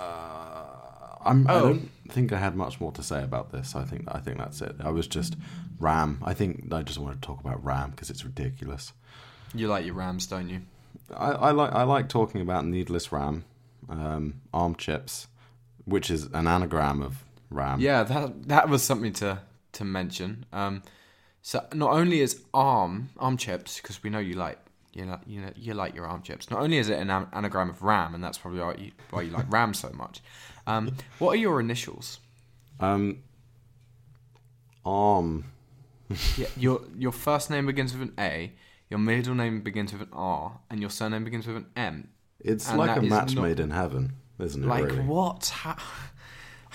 [1.26, 1.60] I'm, I Oh.
[1.62, 3.76] don't think I had much more to say about this.
[3.76, 4.76] I think I think that's it.
[4.84, 5.36] I was just
[5.80, 6.20] RAM.
[6.24, 8.94] I think I just wanted to talk about RAM because it's ridiculous.
[9.54, 10.62] you like your Rams, don't you?
[11.16, 13.44] I, I like I like talking about needless RAM,
[13.90, 15.28] um, ARM chips,
[15.86, 17.80] which is an anagram of RAM.
[17.80, 19.40] Yeah, that that was something to
[19.74, 20.46] to mention.
[20.54, 20.84] Um,
[21.42, 24.60] so not only is ARM ARM chips because we know you like
[24.94, 26.50] you know you know you like your ARM chips.
[26.52, 29.22] Not only is it an an- anagram of RAM, and that's probably why you, why
[29.24, 30.22] you like RAM so much.
[30.70, 32.20] Um, what are your initials?
[32.80, 33.24] Um,
[34.86, 35.46] ARM.
[36.38, 38.54] Yeah, your your first name begins with an A,
[38.90, 42.10] your middle name begins with an R, and your surname begins with an M.
[42.40, 44.68] It's And like a match not- made in heaven, isn't it?
[44.68, 45.02] Like really?
[45.02, 45.48] what?
[45.50, 45.76] How?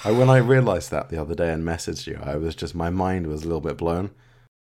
[0.04, 2.90] I, when I realised that the other day and messaged you, I was just my
[2.90, 4.10] mind was a little bit blown.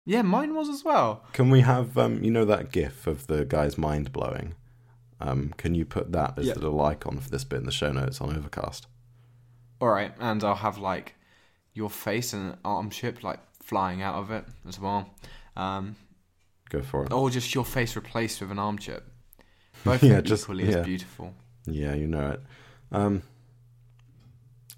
[0.07, 1.23] Yeah, mine was as well.
[1.35, 4.55] Can we have um, you know that GIF of the guy's mind blowing?
[5.21, 6.55] Um, can you put that as Yeah.
[6.55, 8.87] the little icon for this bit in the show notes on Overcast?
[9.81, 11.15] All right, and I'll have like
[11.75, 15.15] your face and an arm chip like flying out of it as well,
[15.57, 15.95] um,
[16.71, 17.13] Go for it.
[17.13, 19.05] or just your face replaced with an arm chip.
[19.85, 20.79] Both Yeah, just- equally yeah.
[20.79, 21.35] as beautiful.
[21.67, 22.41] Yeah, you know it.
[22.91, 23.23] Um,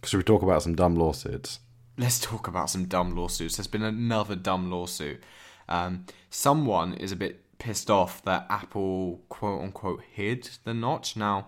[0.04, 1.60] should we talk about some dumb lawsuits?
[1.96, 3.56] Let's talk about some dumb lawsuits.
[3.56, 5.22] There's been another dumb lawsuit.
[5.68, 11.14] Um, someone is a bit pissed off that Apple quote unquote hid the notch.
[11.16, 11.46] Now,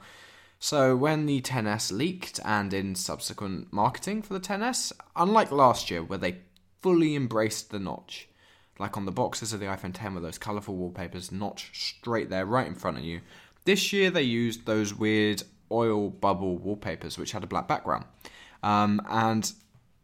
[0.63, 6.05] so when the 10s leaked and in subsequent marketing for the 10s, unlike last year
[6.05, 6.37] where they
[6.83, 8.29] fully embraced the notch,
[8.79, 12.47] like on the boxes of the iPhone 10 with those colourful wallpapers, notch straight there,
[12.47, 13.23] right in front of you.
[13.65, 18.05] This year they used those weird oil bubble wallpapers which had a black background.
[18.63, 19.53] Um, and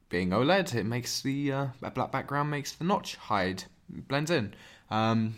[0.08, 4.54] being OLED, it makes the uh, black background makes the notch hide, blends in.
[4.90, 5.36] Um,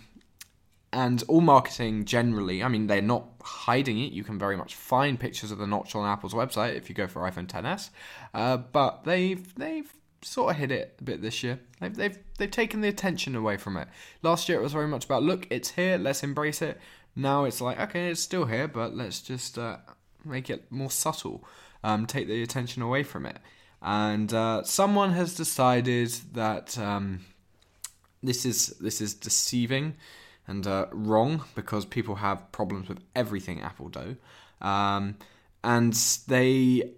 [0.92, 4.12] and all marketing generally, I mean, they're not hiding it.
[4.12, 7.06] You can very much find pictures of the notch on Apple's website if you go
[7.06, 7.90] for iPhone 10s.
[8.34, 11.60] Uh, but they've they've sort of hid it a bit this year.
[11.80, 13.88] They've, they've they've taken the attention away from it.
[14.22, 16.80] Last year it was very much about look, it's here, let's embrace it.
[17.14, 19.76] Now it's like okay, it's still here, but let's just uh,
[20.24, 21.44] make it more subtle.
[21.82, 23.38] Um, take the attention away from it.
[23.80, 27.20] And uh, someone has decided that um,
[28.22, 29.94] this is this is deceiving
[30.50, 34.16] and uh, wrong because people have problems with everything Apple do,
[34.60, 35.16] um,
[35.62, 35.94] and
[36.26, 36.90] they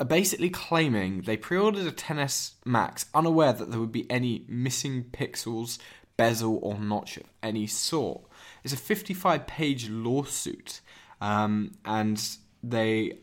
[0.00, 5.04] are basically claiming they pre-ordered a 10s Max unaware that there would be any missing
[5.04, 5.78] pixels,
[6.16, 8.22] bezel, or notch of any sort.
[8.64, 10.80] It's a 55-page lawsuit,
[11.20, 12.20] um, and
[12.62, 13.18] they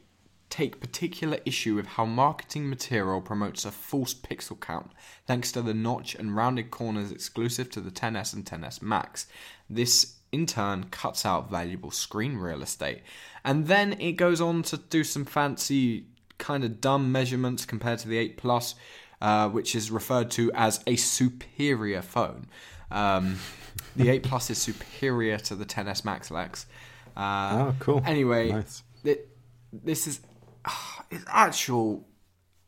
[0.50, 4.92] take particular issue with how marketing material promotes a false pixel count
[5.26, 9.28] thanks to the notch and rounded corners exclusive to the 10s and 10s Max.
[9.70, 13.02] This in turn cuts out valuable screen real estate.
[13.44, 16.06] And then it goes on to do some fancy
[16.38, 18.76] kind of dumb measurements compared to the 8 Plus,
[19.22, 22.48] uh, which is referred to as a superior phone.
[22.92, 23.38] Um,
[23.96, 26.66] the 8 Plus is superior to the 10s Max Lex.
[27.16, 28.04] Uh, Oh, cool.
[28.06, 28.84] Anyway, Nice.
[29.04, 29.30] it,
[29.72, 30.22] this is
[31.12, 32.08] it's actual.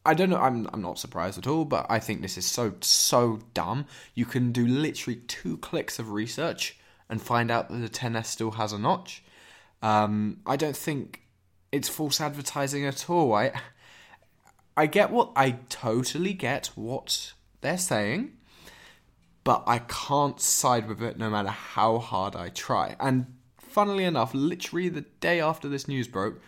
[0.05, 0.37] I don't know.
[0.37, 3.85] I'm I'm not surprised at all, but I think this is so so dumb.
[4.13, 6.77] You can do literally two clicks of research
[7.09, 9.23] and find out that the 10s still has a notch.
[9.81, 11.21] Um, I don't think
[11.71, 13.33] it's false advertising at all.
[13.33, 13.51] I
[14.77, 18.33] I get what I totally get what they're saying,
[19.43, 22.95] but I can't side with it no matter how hard I try.
[22.99, 23.25] And
[23.57, 26.41] funnily enough, literally the day after this news broke,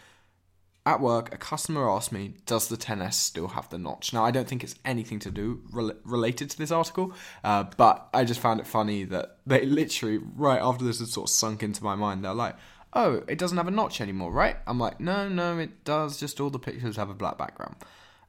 [0.85, 4.31] at work, a customer asked me, "Does the 10s still have the notch?" Now, I
[4.31, 7.13] don't think it's anything to do rel- related to this article,
[7.43, 11.29] uh, but I just found it funny that they literally right after this had sort
[11.29, 12.55] of sunk into my mind, they're like,
[12.93, 16.19] "Oh, it doesn't have a notch anymore, right?" I'm like, "No, no, it does.
[16.19, 17.75] Just all the pictures have a black background."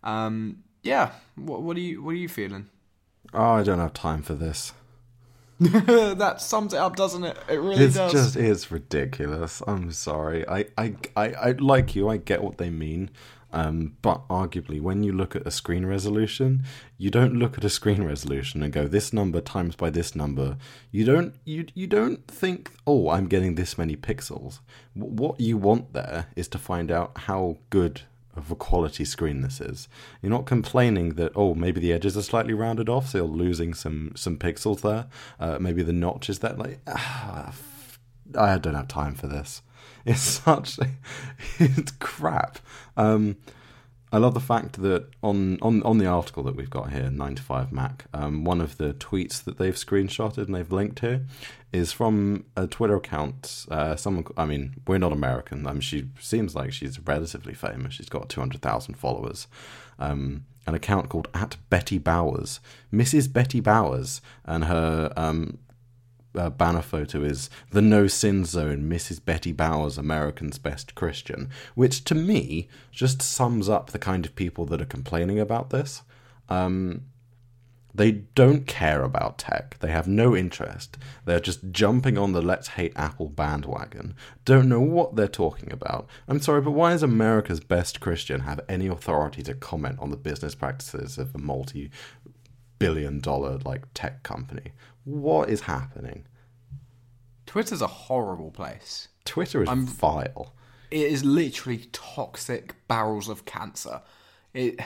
[0.03, 1.13] Um, yeah.
[1.37, 2.69] What, what are you What are you feeling?
[3.33, 4.73] Oh, I don't have time for this.
[6.19, 7.37] that sums it up, doesn't it?
[7.49, 7.87] It really does.
[7.87, 8.13] It's does.
[8.13, 9.63] just it's ridiculous.
[9.67, 10.47] I'm sorry.
[10.49, 12.09] I, I, I, I like you.
[12.09, 13.11] I get what they mean.
[13.55, 16.65] Um, but arguably, when you look at a screen resolution,
[16.97, 20.57] you don't look at a screen resolution and go this number times by this number.
[20.91, 24.61] You don't you you don't think oh I'm getting this many pixels.
[24.97, 28.03] W- What you want there is to find out how good
[28.35, 29.89] of a quality screen this is.
[30.21, 33.75] You're not complaining that oh maybe the edges are slightly rounded off, so you're losing
[33.75, 35.07] some some pixels there.
[35.39, 37.53] Uh, maybe the notch is that like ah,
[38.39, 39.63] I don't have time for this.
[40.05, 40.81] It's such
[41.61, 42.59] it's crap.
[42.97, 43.37] Um,
[44.15, 47.35] I love the fact that on, on, on the article that we've got here, 9
[47.35, 51.25] to 5 Mac, um, one of the tweets that they've screenshotted and they've linked here
[51.73, 53.65] is from a Twitter account.
[53.71, 55.67] Uh, someone, I mean, we're not American.
[55.67, 57.95] I mean, she seems like she's relatively famous.
[57.95, 59.47] She's got 200,000 followers.
[59.99, 62.61] Um, an account called at Betty Bowers,
[62.93, 63.33] Mrs.
[63.33, 65.59] Betty Bowers, and her um,
[66.35, 69.25] uh, banner photo is the No Sin Zone, Mrs.
[69.25, 74.67] Betty Bowers, American's Best Christian, which to me just sums up the kind of people
[74.67, 76.03] that are complaining about this.
[76.49, 77.03] Um,
[77.95, 79.79] they don't care about tech.
[79.81, 80.97] They have no interest.
[81.25, 84.15] They're just jumping on the let's hate Apple bandwagon.
[84.45, 86.09] Don't know what they're talking about.
[86.27, 90.17] I'm sorry, but why does America's Best Christian have any authority to comment on the
[90.17, 91.91] business practices of a multi
[92.79, 94.73] billion dollar like tech company?
[95.05, 96.25] What is happening?
[97.47, 99.09] Twitter's a horrible place.
[99.25, 100.55] Twitter is I'm- vile.
[100.91, 104.03] It is literally toxic barrels of cancer.
[104.53, 104.79] It.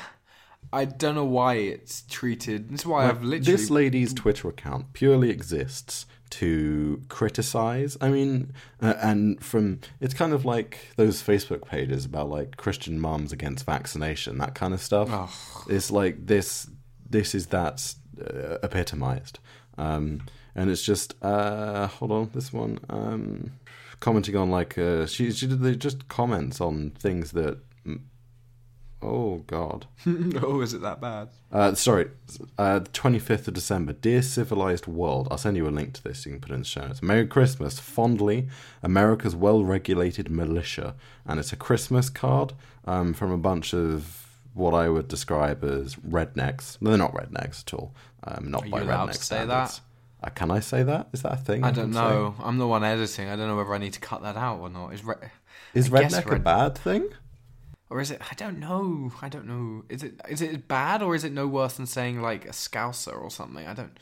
[0.72, 2.70] I don't know why it's treated.
[2.70, 3.56] This is why I've literally.
[3.56, 7.96] This lady's Twitter account purely exists to criticize.
[8.00, 13.00] I mean, uh, and from it's kind of like those Facebook pages about like Christian
[13.00, 15.66] moms against vaccination, that kind of stuff.
[15.68, 16.68] It's like this.
[17.08, 19.38] This is that uh, epitomized,
[19.78, 20.22] um,
[20.54, 22.30] and it's just uh, hold on.
[22.34, 23.52] This one um,
[24.00, 27.58] commenting on like uh, she she did just comments on things that.
[29.02, 29.86] Oh God.
[30.42, 31.28] oh, is it that bad?
[31.52, 32.10] Uh, sorry,
[32.58, 33.92] uh, 25th of December.
[33.92, 36.24] Dear Civilized World, I'll send you a link to this.
[36.24, 37.02] You can put it in the show notes.
[37.02, 37.78] Merry Christmas.
[37.78, 38.48] Fondly,
[38.82, 40.94] America's well regulated militia.
[41.26, 42.54] And it's a Christmas card
[42.86, 44.25] um, from a bunch of
[44.56, 46.78] what I would describe as rednecks.
[46.80, 47.94] No, they're not rednecks at all.
[48.24, 49.80] Um, not Are by you redneck to say standards.
[50.24, 51.08] Uh, can I say that?
[51.12, 51.62] Is that a thing?
[51.62, 52.00] I don't say?
[52.00, 52.34] know.
[52.42, 53.28] I'm the one editing.
[53.28, 54.94] I don't know whether I need to cut that out or not.
[54.94, 55.14] Is re-
[55.74, 57.08] Is redneck a bad thing?
[57.90, 58.20] or is it?
[58.30, 59.12] I don't know.
[59.22, 59.84] I don't know.
[59.88, 60.20] Is it?
[60.28, 63.66] Is it bad or is it no worse than saying like a scouser or something?
[63.66, 63.98] I don't.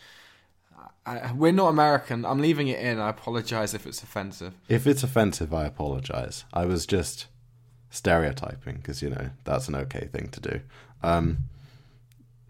[1.06, 2.24] I, we're not American.
[2.24, 2.98] I'm leaving it in.
[2.98, 4.54] I apologize if it's offensive.
[4.68, 6.44] If it's offensive, I apologize.
[6.52, 7.26] I was just
[7.94, 10.60] stereotyping because you know that's an okay thing to do.
[11.02, 11.38] Um,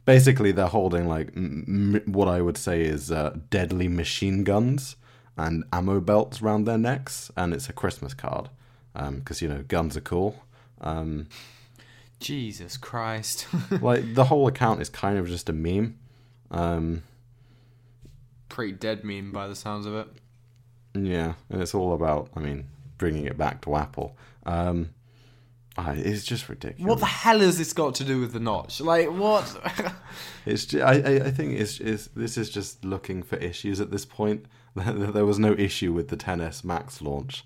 [0.04, 4.96] basically, they're holding like m- m- what I would say is uh, deadly machine guns
[5.36, 8.48] and ammo belts around their necks, and it's a Christmas card
[8.94, 10.42] because you know guns are cool.
[10.80, 11.28] Um,
[12.20, 13.46] Jesus Christ.
[13.82, 15.98] like the whole account is kind of just a meme.
[16.50, 17.02] Um,
[18.48, 20.08] Pretty dead meme by the sounds of it.
[20.94, 24.16] Yeah, and it's all about, I mean, bringing it back to Apple.
[24.46, 24.90] Um,
[25.76, 26.88] It's just ridiculous.
[26.88, 28.80] What the hell has this got to do with the notch?
[28.80, 29.56] Like what?
[30.46, 33.90] It's ju- I, I, I think it's, it's this is just looking for issues at
[33.90, 34.44] this point.
[34.76, 37.44] there was no issue with the 10s Max launch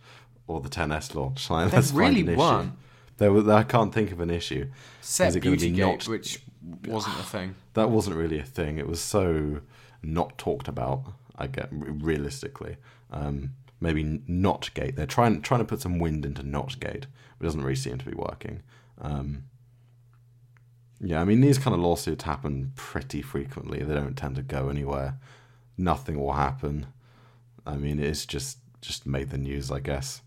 [0.48, 1.48] or the 10s launch.
[1.50, 2.72] Like, There really weren't.
[3.18, 4.68] There was, I can't think of an issue.
[5.00, 6.42] Set Is it gonna be Beautygate, not- which
[6.86, 7.54] wasn't a thing.
[7.74, 8.78] That wasn't really a thing.
[8.78, 9.60] It was so
[10.02, 11.04] not talked about.
[11.36, 12.76] I get realistically.
[13.12, 14.96] Um, maybe Notchgate.
[14.96, 17.04] They're trying trying to put some wind into Notchgate,
[17.38, 18.62] but it doesn't really seem to be working.
[19.01, 19.44] Um,
[21.01, 23.83] yeah, I mean these kind of lawsuits happen pretty frequently.
[23.83, 25.18] They don't tend to go anywhere.
[25.77, 26.87] Nothing will happen.
[27.64, 30.22] I mean, it's just just made the news, I guess.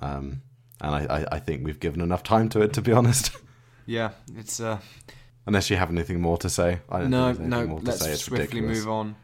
[0.00, 0.42] Um,
[0.80, 3.30] and I, I, I think we've given enough time to it, to be honest.
[3.88, 4.80] Yeah, it's uh
[5.46, 6.80] Unless you have anything more to say.
[6.90, 7.58] I don't no no.
[7.58, 8.10] anything more to Let's say.
[8.10, 9.14] It's swiftly move on.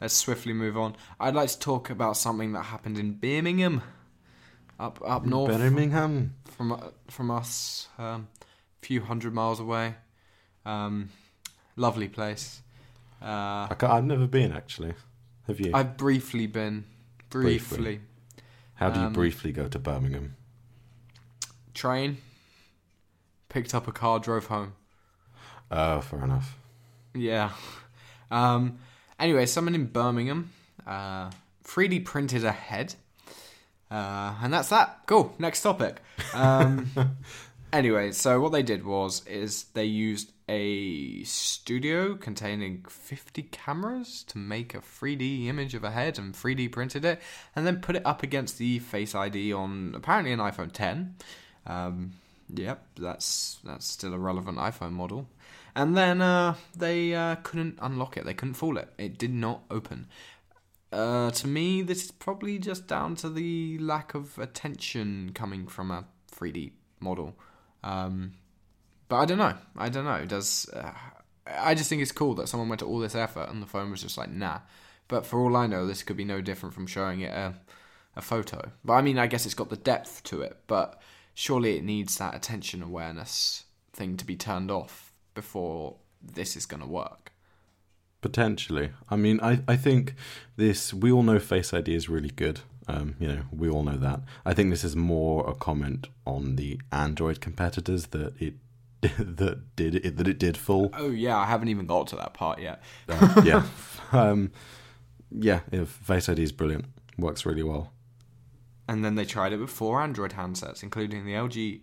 [0.00, 0.96] Let's swiftly move on.
[1.20, 3.82] I'd like to talk about something that happened in Birmingham,
[4.80, 6.34] up up north Birmingham.
[6.44, 6.78] from uh,
[7.08, 8.28] from us, um,
[8.82, 9.94] a few hundred miles away.
[10.64, 11.10] Um,
[11.76, 12.62] lovely place.
[13.22, 14.94] Uh, I can't, I've never been actually.
[15.46, 15.72] Have you?
[15.74, 16.84] I've briefly been,
[17.28, 17.76] Briefly.
[17.78, 18.00] briefly,
[18.74, 20.36] How do you um, briefly go to Birmingham?
[21.74, 22.18] train.
[23.48, 24.72] picked up a car, drove home.
[25.70, 26.56] Oh, fair enough.
[27.14, 27.50] Yeah.
[28.30, 28.78] Um,
[29.18, 30.50] anyway, someone in Birmingham
[30.86, 31.30] uh,
[31.64, 32.94] 3D printed a head.
[33.90, 35.00] Uh, and that's that.
[35.06, 35.34] Cool.
[35.38, 36.00] Next topic.
[36.32, 36.90] Um,
[37.72, 44.38] anyway, so what they did was is they used a studio containing 50 cameras to
[44.38, 47.20] make a 3D image of a head and 3D printed it,
[47.54, 51.16] and then put it up against the Face ID on apparently an iPhone 10.
[51.66, 52.12] Um,
[52.52, 55.28] yep, that's that's still a relevant iPhone model.
[55.74, 58.24] And then uh, they uh, couldn't unlock it.
[58.24, 58.92] They couldn't fool it.
[58.98, 60.08] It did not open.
[60.92, 65.90] Uh, to me, this is probably just down to the lack of attention coming from
[65.90, 67.36] a 3D model.
[67.84, 68.32] Um,
[69.08, 69.54] but I don't know.
[69.76, 70.24] I don't know.
[70.24, 70.92] Does uh,
[71.46, 73.90] I just think it's cool that someone went to all this effort and the phone
[73.90, 74.60] was just like nah.
[75.08, 77.54] But for all I know, this could be no different from showing it a
[78.16, 78.70] a photo.
[78.84, 80.58] But I mean, I guess it's got the depth to it.
[80.66, 81.00] But
[81.34, 86.82] surely it needs that attention awareness thing to be turned off before this is going
[86.82, 87.29] to work.
[88.20, 88.90] Potentially.
[89.08, 90.14] I mean, I, I think
[90.56, 92.60] this, we all know Face ID is really good.
[92.86, 94.20] Um, you know, we all know that.
[94.44, 98.54] I think this is more a comment on the Android competitors that it
[99.18, 100.90] that did it that it did full.
[100.94, 102.82] Oh yeah, I haven't even got to that part yet.
[103.08, 103.66] Uh, yeah,
[104.12, 104.50] um,
[105.30, 105.60] yeah.
[105.70, 106.86] yeah, Face ID is brilliant.
[107.16, 107.92] Works really well.
[108.88, 111.80] And then they tried it with four Android handsets, including the LG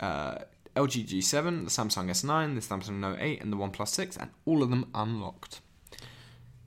[0.00, 0.36] uh,
[0.76, 4.62] LG G7, the Samsung S9, the Samsung Note 8, and the OnePlus 6, and all
[4.62, 5.60] of them unlocked.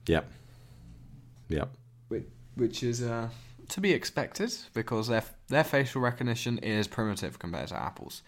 [0.08, 0.30] Yep.
[1.48, 1.70] Yep.
[2.08, 2.24] Which,
[2.56, 3.28] which is uh,
[3.68, 8.22] to be expected because their their facial recognition is primitive compared to Apple's.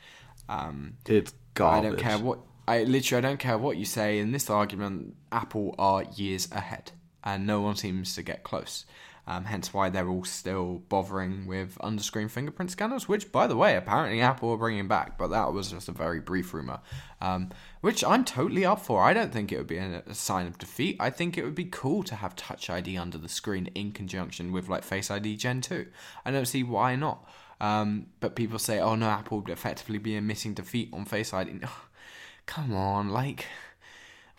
[0.48, 1.86] Um, It's garbage.
[1.86, 5.16] I don't care what I literally I don't care what you say in this argument.
[5.32, 6.92] Apple are years ahead,
[7.24, 8.84] and no one seems to get close.
[9.30, 13.76] Um, hence why they're all still bothering with underscreen fingerprint scanners, which, by the way,
[13.76, 16.80] apparently Apple are bringing back, but that was just a very brief rumor,
[17.20, 17.50] um,
[17.80, 19.04] which I'm totally up for.
[19.04, 20.96] I don't think it would be a, sign of defeat.
[20.98, 24.50] I think it would be cool to have Touch ID under the screen in conjunction
[24.50, 25.86] with like Face ID Gen 2.
[26.24, 27.24] I don't see why not.
[27.60, 31.60] Um, but people say, oh no, Apple would effectively be admitting defeat on Face ID.
[32.46, 33.46] Come on, like,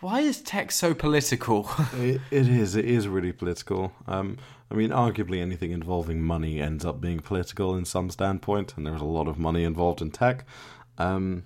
[0.00, 1.70] why is tech so political?
[1.94, 2.76] It, it is.
[2.76, 3.92] It is really political.
[4.06, 4.36] Um,
[4.72, 9.02] I mean, arguably anything involving money ends up being political in some standpoint, and there's
[9.02, 10.46] a lot of money involved in tech.
[10.96, 11.44] Um,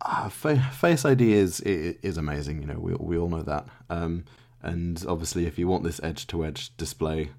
[0.00, 2.62] uh, Face ID is is amazing.
[2.62, 3.68] You know, we we all know that.
[3.90, 4.24] Um,
[4.62, 7.30] and obviously, if you want this edge to edge display,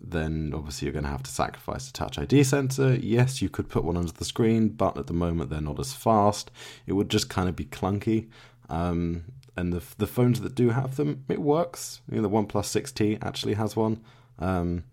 [0.00, 2.94] then obviously you're going to have to sacrifice the Touch ID sensor.
[2.94, 5.92] Yes, you could put one under the screen, but at the moment they're not as
[5.92, 6.50] fast.
[6.86, 8.28] It would just kind of be clunky.
[8.68, 9.24] Um,
[9.56, 12.00] and the the phones that do have them, it works.
[12.10, 14.00] You know, the OnePlus 6T actually has one,
[14.38, 14.84] um,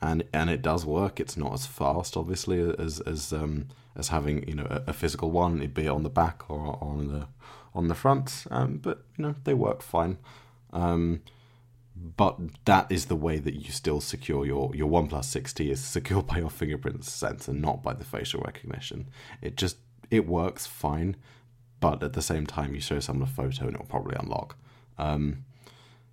[0.00, 1.20] and and it does work.
[1.20, 5.30] It's not as fast, obviously, as as um, as having you know a, a physical
[5.30, 7.28] one, It'd be on the back or, or on the
[7.74, 8.44] on the front.
[8.50, 10.18] Um, but you know they work fine.
[10.72, 11.22] Um,
[12.16, 16.26] but that is the way that you still secure your your OnePlus 6T is secured
[16.26, 19.08] by your fingerprint sensor, not by the facial recognition.
[19.42, 19.76] It just
[20.10, 21.16] it works fine,
[21.80, 24.56] but at the same time, you show someone a photo and it'll probably unlock.
[24.98, 25.44] Um,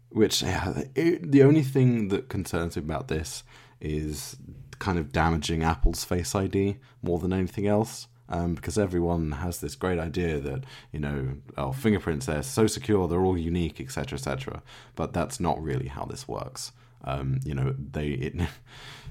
[0.09, 3.43] which yeah, it, the only thing that concerns me about this
[3.82, 4.38] is
[4.80, 8.07] kind of damaging Apple's Face ID more than anything else.
[8.28, 13.07] Um, because everyone has this great idea that you know, oh, fingerprints they're so secure,
[13.07, 14.63] they're all unique, etc., etc.
[14.95, 16.72] But that's not really how this works.
[17.03, 18.34] Um, you know, they it,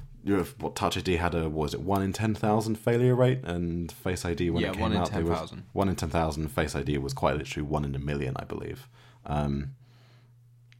[0.59, 4.25] what Touch ID had a was it one in ten thousand failure rate, and Face
[4.25, 5.65] ID when Yeah, it came one in out, they was- 10,000.
[5.73, 6.49] one in ten thousand.
[6.49, 8.89] Face ID was quite literally one in a million, I believe.
[9.27, 9.75] Um,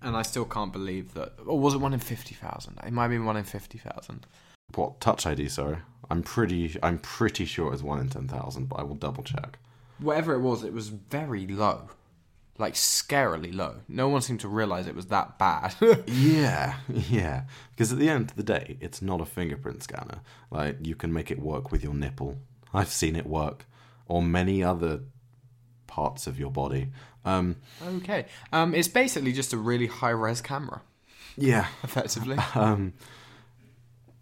[0.03, 1.33] and I still can't believe that.
[1.47, 2.79] Or was it one in 50,000?
[2.87, 4.27] It might have been one in 50,000.
[4.75, 5.49] what Touch ID?
[5.49, 5.79] Sorry,
[6.11, 9.23] I'm pretty I'm pretty sure it was one in ten thousand, but I will double
[9.23, 9.59] check.
[9.99, 11.91] Whatever it was, it was very low.
[12.57, 13.81] Like, scarily low.
[13.89, 15.75] No one seemed to realize it was that bad.
[16.07, 17.43] Yeah, yeah.
[17.71, 20.21] Because at the end of the day, it's not a fingerprint scanner.
[20.51, 22.37] Like you can make it work with your nipple.
[22.73, 23.67] I've seen it work,
[24.07, 25.01] or many other
[25.89, 26.89] parts of your body.
[27.25, 28.27] Um, okay.
[28.53, 30.83] Um, it's basically just a really high res camera,
[31.37, 32.37] yeah, effectively.
[32.55, 32.93] um,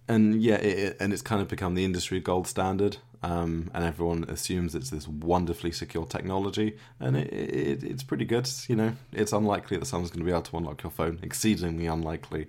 [0.09, 2.97] and yeah, it, it- and it's kind of become the industry gold standard.
[3.25, 8.49] Um, and everyone assumes it's this wonderfully secure technology, and it, it, it's pretty good.
[8.68, 11.87] You know, it's unlikely that someone's going to be able to unlock your phone, exceedingly
[11.87, 12.49] unlikely.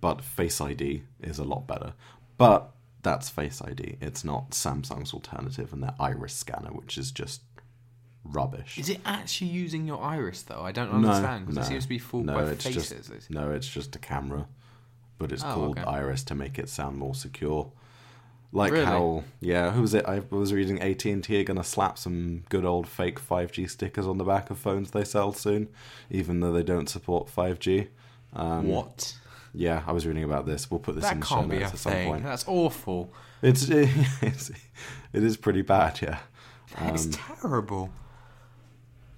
[0.00, 1.92] But Face ID is a lot better.
[2.38, 2.70] But
[3.02, 3.98] that's Face ID.
[4.00, 7.42] It's not Samsung's alternative and their iris scanner, which is just
[8.24, 8.78] rubbish.
[8.78, 10.62] Is it actually using your iris, though?
[10.62, 11.62] I don't understand, because no.
[11.62, 13.08] it seems to be fooled no, by it's faces.
[13.08, 14.46] Just, no, it's just a camera,
[15.18, 15.88] but it's Oh, called okay.
[15.88, 17.70] Iris to make it sound more secure.
[18.56, 18.84] Like Really?
[18.84, 20.06] how, yeah, who was it?
[20.06, 23.68] I was reading AT and T are going to slap some good old fake 5G
[23.68, 25.68] stickers on the back of phones they sell soon,
[26.08, 27.88] even though they don't support 5G.
[28.32, 29.16] Um, what?
[29.52, 30.70] Yeah, I was reading about this.
[30.70, 32.08] We'll put this in the show can't be a notes at some thing.
[32.10, 32.22] point.
[32.24, 33.12] That's awful.
[33.42, 34.50] It's, it's
[35.12, 36.18] it is pretty bad, yeah.
[36.92, 37.90] It's Um, terrible.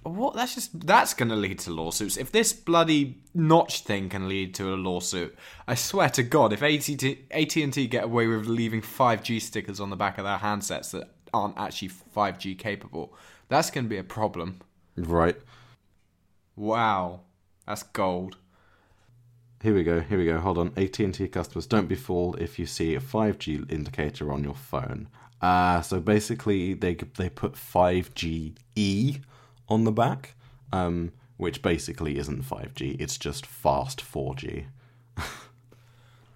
[0.07, 0.35] What?
[0.35, 2.17] That's just that's going to lead to lawsuits.
[2.17, 5.35] If this bloody notch thing can lead to a lawsuit,
[5.67, 9.79] I swear to God, if AT and T get away with leaving five G stickers
[9.79, 13.13] on the back of their handsets that aren't actually five G capable,
[13.49, 14.59] that's going to be a problem.
[14.95, 15.37] Right.
[16.55, 17.21] Wow,
[17.67, 18.37] that's gold.
[19.61, 20.01] Here we go.
[20.01, 20.39] Here we go.
[20.39, 20.73] Hold on.
[20.77, 25.09] AT&T customers, don't be fooled if you see a 5G indicator on your phone.
[25.41, 29.21] Uh, so basically, they they put 5GE
[29.69, 30.35] on the back,
[30.71, 32.99] um, which basically isn't 5G.
[32.99, 34.65] It's just fast 4G.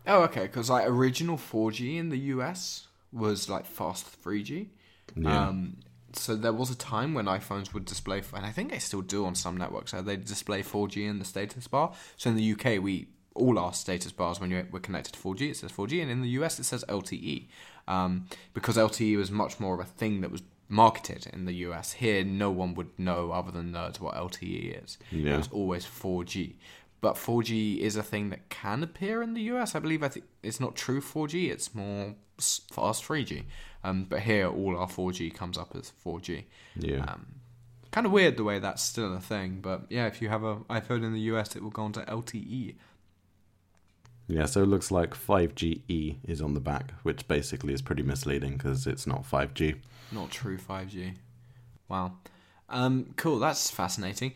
[0.07, 0.41] Oh, okay.
[0.43, 4.67] Because like original 4G in the US was like fast 3G.
[5.15, 5.47] Yeah.
[5.47, 5.77] Um,
[6.13, 9.25] so there was a time when iPhones would display, and I think they still do
[9.25, 9.91] on some networks.
[9.91, 11.93] So they display 4G in the status bar.
[12.17, 15.51] So in the UK, we all our status bars when you're, we're connected to 4G,
[15.51, 17.47] it says 4G, and in the US it says LTE.
[17.87, 20.41] Um, because LTE was much more of a thing that was
[20.71, 21.93] marketed in the US.
[21.93, 24.97] Here, no one would know other than nerds what LTE is.
[25.11, 25.33] Yeah.
[25.33, 26.55] It was always 4G.
[27.01, 29.75] But 4G is a thing that can appear in the US.
[29.75, 31.51] I believe I think it's not true 4G.
[31.51, 33.43] It's more fast 3G.
[33.83, 36.45] Um, but here, all our 4G comes up as 4G.
[36.77, 37.03] Yeah.
[37.05, 37.25] Um,
[37.91, 39.59] kind of weird the way that's still a thing.
[39.61, 42.01] But yeah, if you have a iPhone in the US, it will go on to.
[42.01, 42.75] LTE.
[44.27, 48.53] yeah, so it looks like 5GE is on the back, which basically is pretty misleading
[48.53, 49.79] because it's not 5G.
[50.11, 51.15] Not true 5G.
[51.87, 52.13] Wow.
[52.69, 53.39] Um, cool.
[53.39, 54.33] That's fascinating.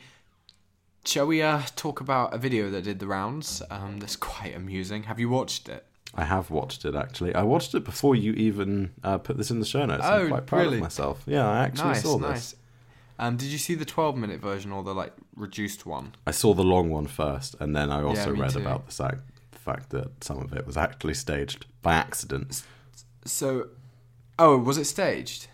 [1.06, 3.62] Shall we uh, talk about a video that did the rounds?
[3.70, 5.04] Um, that's quite amusing.
[5.04, 5.86] Have you watched it?
[6.16, 7.36] I have watched it actually.
[7.36, 10.04] I watched it before you even uh, put this in the show notes.
[10.06, 10.78] Oh, I'm quite proud really?
[10.78, 11.22] of myself.
[11.26, 12.30] Yeah, I actually nice, saw this.
[12.30, 12.56] nice.
[13.18, 16.16] Um, did you see the 12 minute version or the like reduced one?
[16.26, 18.60] I saw the long one first, and then I also me read too.
[18.60, 19.22] about the fact,
[19.52, 22.64] the fact that some of it was actually staged by accident.
[23.26, 23.70] So,
[24.40, 25.48] oh, was it staged?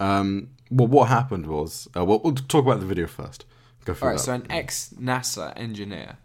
[0.00, 3.44] Um, well, what happened was, uh, well, we'll talk about the video first.
[3.84, 4.16] Go for All right.
[4.18, 4.24] that.
[4.24, 6.18] So an ex NASA engineer.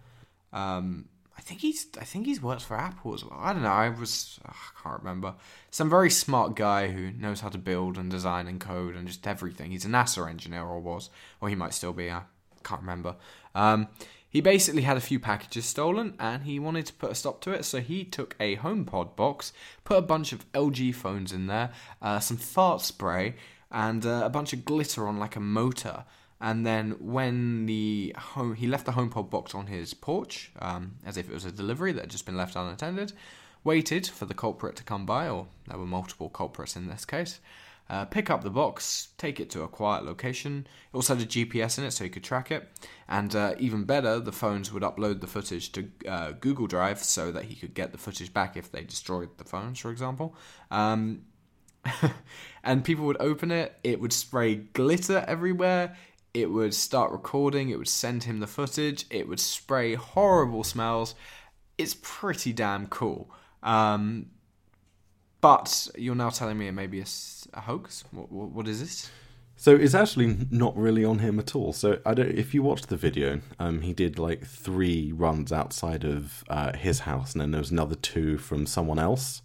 [0.53, 1.05] Um,
[1.38, 3.39] I think he's I think he's works for Apple as well.
[3.39, 3.70] I don't know.
[3.70, 5.36] I was ugh, I can't remember.
[5.72, 9.26] Some very smart guy who knows how to build and design and code and just
[9.28, 9.72] everything.
[9.72, 11.09] He's a NASA engineer or was,
[11.41, 12.11] or he might still be.
[12.11, 12.24] I
[12.63, 13.15] can't remember.
[13.55, 13.88] Um,
[14.30, 17.51] he basically had a few packages stolen and he wanted to put a stop to
[17.51, 17.65] it.
[17.65, 19.51] So he took a HomePod box,
[19.84, 23.36] put a bunch of LG phones in there, uh, some fart spray,
[23.72, 26.05] and uh, a bunch of glitter on like a motor.
[26.41, 31.17] And then when the home, he left the HomePod box on his porch, um, as
[31.17, 33.13] if it was a delivery that had just been left unattended.
[33.65, 37.41] Waited for the culprit to come by, or there were multiple culprits in this case.
[37.89, 40.67] Uh, pick up the box, take it to a quiet location.
[40.93, 42.70] It also had a GPS in it, so you could track it.
[43.07, 47.32] And uh, even better, the phones would upload the footage to uh, Google Drive so
[47.32, 50.36] that he could get the footage back if they destroyed the phones, for example.
[50.70, 51.24] Um,
[52.63, 55.95] and people would open it, it would spray glitter everywhere,
[56.33, 61.15] it would start recording, it would send him the footage, it would spray horrible smells.
[61.77, 63.31] It's pretty damn cool.
[63.63, 64.27] Um,
[65.41, 67.03] but you're now telling me it may be
[67.53, 68.03] a hoax?
[68.11, 69.09] What, what, what is this?
[69.55, 71.73] So it's actually not really on him at all.
[71.73, 72.29] So I don't.
[72.29, 76.99] If you watch the video, um, he did like three runs outside of uh, his
[76.99, 79.41] house, and then there was another two from someone else.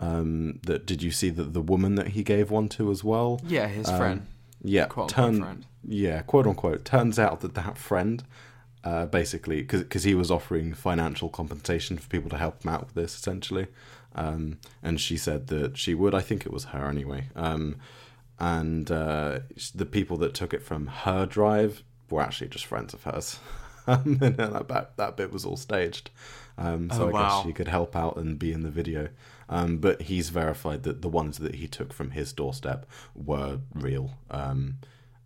[0.00, 3.40] Um, that did you see that the woman that he gave one to as well?
[3.46, 4.26] Yeah, his Um, friend.
[4.62, 5.66] Yeah, Quote, unquote turn- friend.
[5.86, 6.84] Yeah, quote unquote.
[6.84, 8.24] Turns out that that friend,
[8.82, 12.94] uh, basically, because he was offering financial compensation for people to help him out with
[12.94, 13.66] this, essentially,
[14.14, 16.14] um, and she said that she would.
[16.14, 17.28] I think it was her anyway.
[17.36, 17.76] Um,
[18.38, 19.40] and uh,
[19.74, 23.38] the people that took it from her drive were actually just friends of hers.
[23.86, 26.08] Um, and that, that, that bit was all staged.
[26.56, 27.28] Um, so Oh, I wow.
[27.36, 29.10] guess she could help out and be in the video.
[29.48, 34.12] Um, but he's verified that the ones that he took from his doorstep were real.
[34.30, 34.78] Um,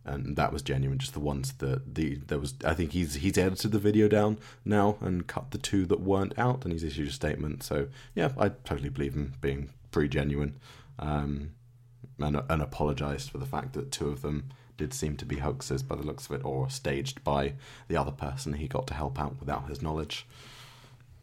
[0.09, 0.99] and that was genuine.
[0.99, 2.55] Just the ones that the there was.
[2.64, 6.39] I think he's he's edited the video down now and cut the two that weren't
[6.39, 7.62] out, and he's issued a statement.
[7.62, 10.59] So yeah, I totally believe him being pretty genuine,
[10.99, 11.51] um,
[12.19, 15.83] and and apologized for the fact that two of them did seem to be hoaxes
[15.83, 17.55] by the looks of it, or staged by
[17.89, 20.27] the other person he got to help out without his knowledge.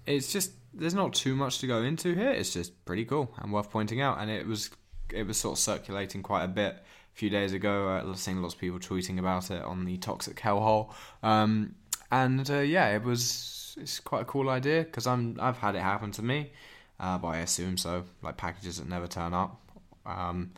[0.05, 2.31] It's just there's not too much to go into here.
[2.31, 4.19] It's just pretty cool and worth pointing out.
[4.19, 4.69] And it was
[5.11, 8.01] it was sort of circulating quite a bit a few days ago.
[8.05, 10.93] Was seeing lots of people tweeting about it on the toxic hellhole.
[11.23, 11.75] Um,
[12.11, 15.81] and uh, yeah, it was it's quite a cool idea because I'm I've had it
[15.81, 16.51] happen to me.
[16.99, 18.03] uh, but I assume so.
[18.21, 19.59] Like packages that never turn up.
[20.05, 20.51] Um,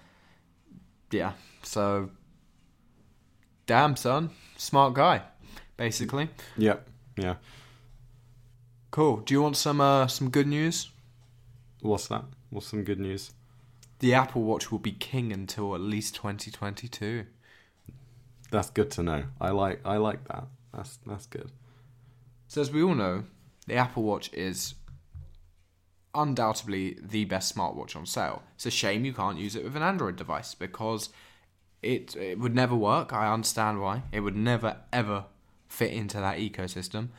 [1.11, 1.33] yeah,
[1.63, 2.09] so
[3.65, 5.21] damn son, smart guy,
[5.77, 6.29] basically.
[6.57, 6.75] Yeah,
[7.15, 7.35] yeah.
[8.97, 9.17] Cool.
[9.17, 10.89] Do you want some uh, some good news?
[11.81, 12.25] What's that?
[12.49, 13.31] What's some good news?
[13.99, 17.27] The Apple Watch will be king until at least 2022.
[18.49, 19.25] That's good to know.
[19.39, 20.45] I like I like that.
[20.73, 21.51] That's that's good.
[22.47, 23.25] So as we all know,
[23.67, 24.73] the Apple Watch is
[26.15, 28.41] undoubtedly the best smartwatch on sale.
[28.55, 31.09] It's a shame you can't use it with an Android device because
[31.83, 33.13] it it would never work.
[33.13, 34.01] I understand why.
[34.11, 35.25] It would never ever
[35.67, 37.09] fit into that ecosystem.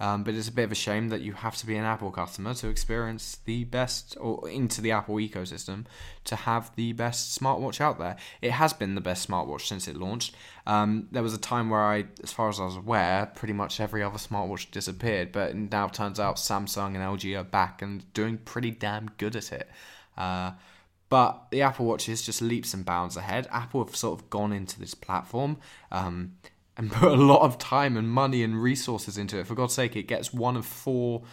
[0.00, 2.12] Um, but it's a bit of a shame that you have to be an Apple
[2.12, 5.86] customer to experience the best, or into the Apple ecosystem,
[6.24, 8.16] to have the best smartwatch out there.
[8.40, 10.36] It has been the best smartwatch since it launched.
[10.66, 13.80] Um, there was a time where I, as far as I was aware, pretty much
[13.80, 18.38] every other smartwatch disappeared, but now turns out Samsung and LG are back and doing
[18.38, 19.68] pretty damn good at it.
[20.16, 20.52] Uh,
[21.08, 23.48] but the Apple Watch is just leaps and bounds ahead.
[23.50, 25.56] Apple have sort of gone into this platform.
[25.90, 26.34] Um,
[26.78, 29.46] and put a lot of time and money and resources into it.
[29.46, 31.24] For God's sake, it gets one of four,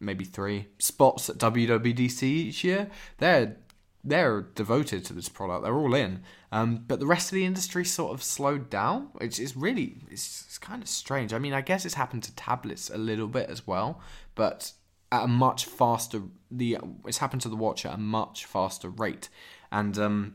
[0.00, 2.90] maybe three spots at WWDC each year.
[3.18, 3.56] They're
[4.06, 5.64] they're devoted to this product.
[5.64, 6.22] They're all in.
[6.52, 10.44] Um, but the rest of the industry sort of slowed down, which is really it's,
[10.46, 11.32] it's kind of strange.
[11.32, 14.02] I mean, I guess it's happened to tablets a little bit as well,
[14.34, 14.72] but
[15.10, 19.30] at a much faster the it's happened to the watch at a much faster rate.
[19.72, 20.34] And um,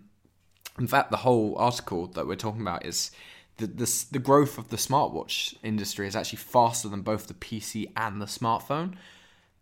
[0.80, 3.12] in fact, the whole article that we're talking about is
[3.60, 7.92] the, the the growth of the smartwatch industry is actually faster than both the PC
[7.96, 8.96] and the smartphone.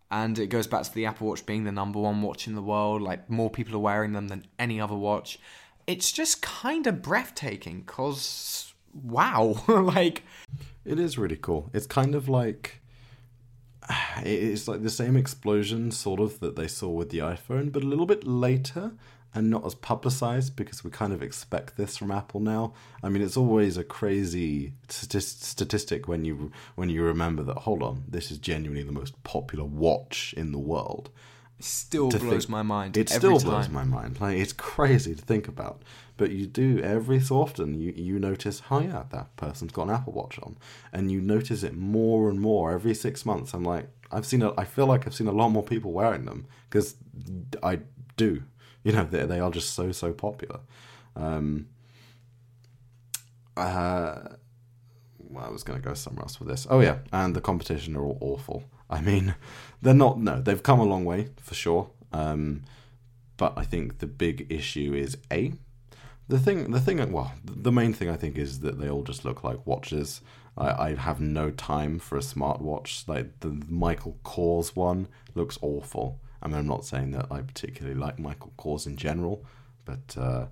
[0.09, 2.61] And it goes back to the Apple Watch being the number one watch in the
[2.61, 3.01] world.
[3.01, 5.37] Like more people are wearing them than any other watch.
[5.85, 7.83] It's just kind of breathtaking.
[7.83, 10.23] Cause wow, like
[10.85, 11.69] It is really cool.
[11.73, 12.81] It's kind of like
[14.23, 17.87] it's like the same explosion sort of that they saw with the iPhone, but a
[17.87, 18.93] little bit later
[19.35, 22.73] and not as publicized because we kind of expect this from Apple now.
[23.03, 27.57] I mean, it's always a crazy statist- statistic when you when you remember that.
[27.59, 31.09] Hold on, this is genuinely the most popular watch in the world.
[31.59, 32.97] it still To blows think- my mind.
[32.97, 34.19] It still blows my mind.
[34.21, 35.81] Like it's crazy to think about.
[36.15, 37.73] But you do every so often.
[37.79, 40.57] You you notice, oh yeah, that person's got an Apple Watch on,
[40.91, 43.53] and you notice it more and more every six months.
[43.53, 44.41] I'm like, I've seen.
[44.41, 46.95] A, I feel like I've seen a lot more people wearing them because
[47.61, 47.79] I
[48.15, 48.43] do.
[48.87, 50.61] You know, they they are just so so popular.
[51.17, 51.67] Um,
[53.57, 54.19] uh,
[55.17, 56.65] well, I was going to go somewhere else with this.
[56.69, 58.63] Oh yeah, and the competition are all awful.
[58.89, 59.35] I mean,
[59.81, 60.21] they're not.
[60.21, 61.89] No, they've come a long way for sure.
[62.13, 62.61] Um,
[63.35, 65.51] but I think the big issue is a
[66.29, 66.71] the thing.
[66.71, 67.11] The thing.
[67.11, 70.21] Well, the main thing I think is that they all just look like watches.
[70.57, 73.05] I, I have no time for a smartwatch.
[73.05, 76.21] Like the Michael Kors one looks awful.
[76.41, 79.45] I mean, I'm not saying that I particularly like Michael Kors in general,
[79.85, 80.45] but uh,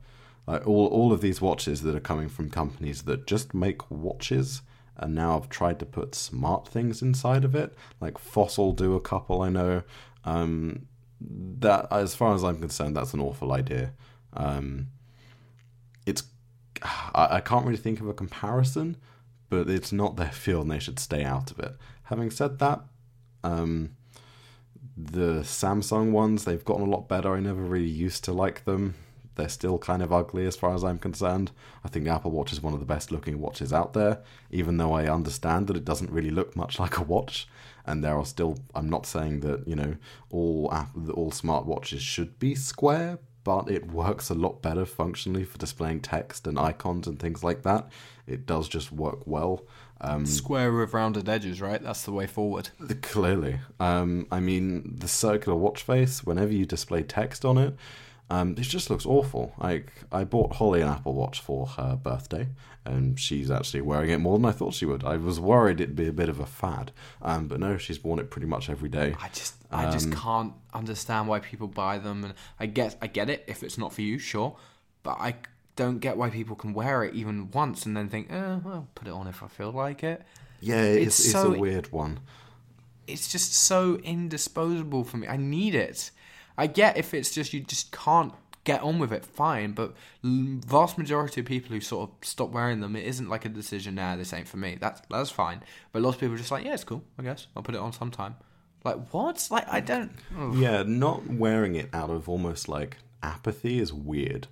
[0.47, 4.61] like all all of these watches that are coming from companies that just make watches
[4.97, 7.75] and now have tried to put smart things inside of it.
[7.99, 9.83] Like Fossil do a couple, I know.
[10.23, 10.87] Um,
[11.19, 13.93] that, as far as I'm concerned, that's an awful idea.
[14.33, 14.87] Um,
[16.05, 16.23] it's
[16.81, 18.97] I, I can't really think of a comparison,
[19.49, 21.75] but it's not their field and they should stay out of it.
[22.03, 22.81] Having said that,
[23.43, 23.95] um,
[24.97, 27.35] the Samsung ones they've gotten a lot better.
[27.35, 28.95] I never really used to like them.
[29.35, 31.51] They're still kind of ugly as far as I'm concerned.
[31.83, 34.77] I think the Apple Watch is one of the best looking watches out there, even
[34.77, 37.47] though I understand that it doesn't really look much like a watch.
[37.85, 39.95] And there are still, I'm not saying that, you know,
[40.31, 45.43] all app, all smart watches should be square, but it works a lot better functionally
[45.43, 47.89] for displaying text and icons and things like that.
[48.25, 49.65] It does just work well.
[50.01, 51.81] Um, Square with rounded edges, right?
[51.81, 52.69] That's the way forward.
[53.01, 53.59] Clearly.
[53.79, 57.75] Um, I mean, the circular watch face, whenever you display text on it,
[58.29, 59.53] um, it just looks awful.
[59.57, 62.47] Like, I bought Holly an Apple Watch for her birthday,
[62.83, 65.03] and she's actually wearing it more than I thought she would.
[65.03, 66.91] I was worried it'd be a bit of a fad,
[67.21, 69.15] um, but no, she's worn it pretty much every day.
[69.21, 73.29] I just I just can't understand why people buy them and I get I get
[73.29, 74.55] it if it's not for you, sure.
[75.03, 75.35] But I
[75.75, 79.07] don't get why people can wear it even once and then think, eh, well, put
[79.07, 80.21] it on if I feel like it.
[80.61, 82.19] Yeah, it's, It's it's, a weird one.
[83.07, 85.27] It's just so indisposable for me.
[85.27, 86.11] I need it.
[86.57, 89.73] I get if it's just you just can't get on with it, fine.
[89.73, 93.49] But vast majority of people who sort of stop wearing them, it isn't like a
[93.49, 93.95] decision.
[93.95, 94.77] Nah, this ain't for me.
[94.79, 95.61] That's that's fine.
[95.91, 97.03] But lots of people are just like, yeah, it's cool.
[97.17, 98.35] I guess I'll put it on sometime.
[98.83, 99.47] Like what?
[99.49, 100.11] Like I don't.
[100.37, 100.55] ugh.
[100.55, 104.47] Yeah, not wearing it out of almost like apathy is weird.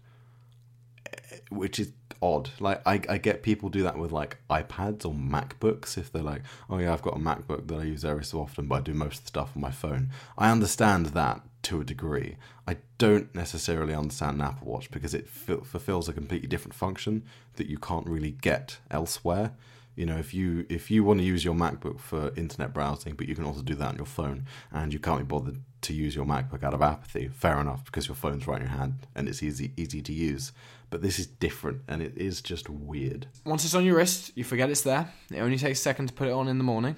[1.54, 1.92] Which is
[2.24, 2.50] odd.
[2.60, 6.42] Like I, I get people do that with like iPads or MacBooks if they're like,
[6.70, 8.94] oh yeah, I've got a MacBook that I use every so often, but I do
[8.94, 10.10] most of the stuff on my phone.
[10.38, 12.38] I understand that to a degree.
[12.68, 17.24] I don't necessarily understand an Apple Watch because it f- fulfills a completely different function
[17.56, 19.52] that you can't really get elsewhere.
[19.96, 23.28] You know, if you if you want to use your MacBook for internet browsing, but
[23.28, 26.16] you can also do that on your phone, and you can't be bothered to use
[26.16, 29.28] your MacBook out of apathy, fair enough, because your phone's right in your hand and
[29.28, 30.52] it's easy easy to use.
[30.94, 33.26] But this is different, and it is just weird.
[33.48, 35.12] Once it's on your wrist, you forget it's there.
[35.32, 36.98] It only takes a second to put it on in the morning,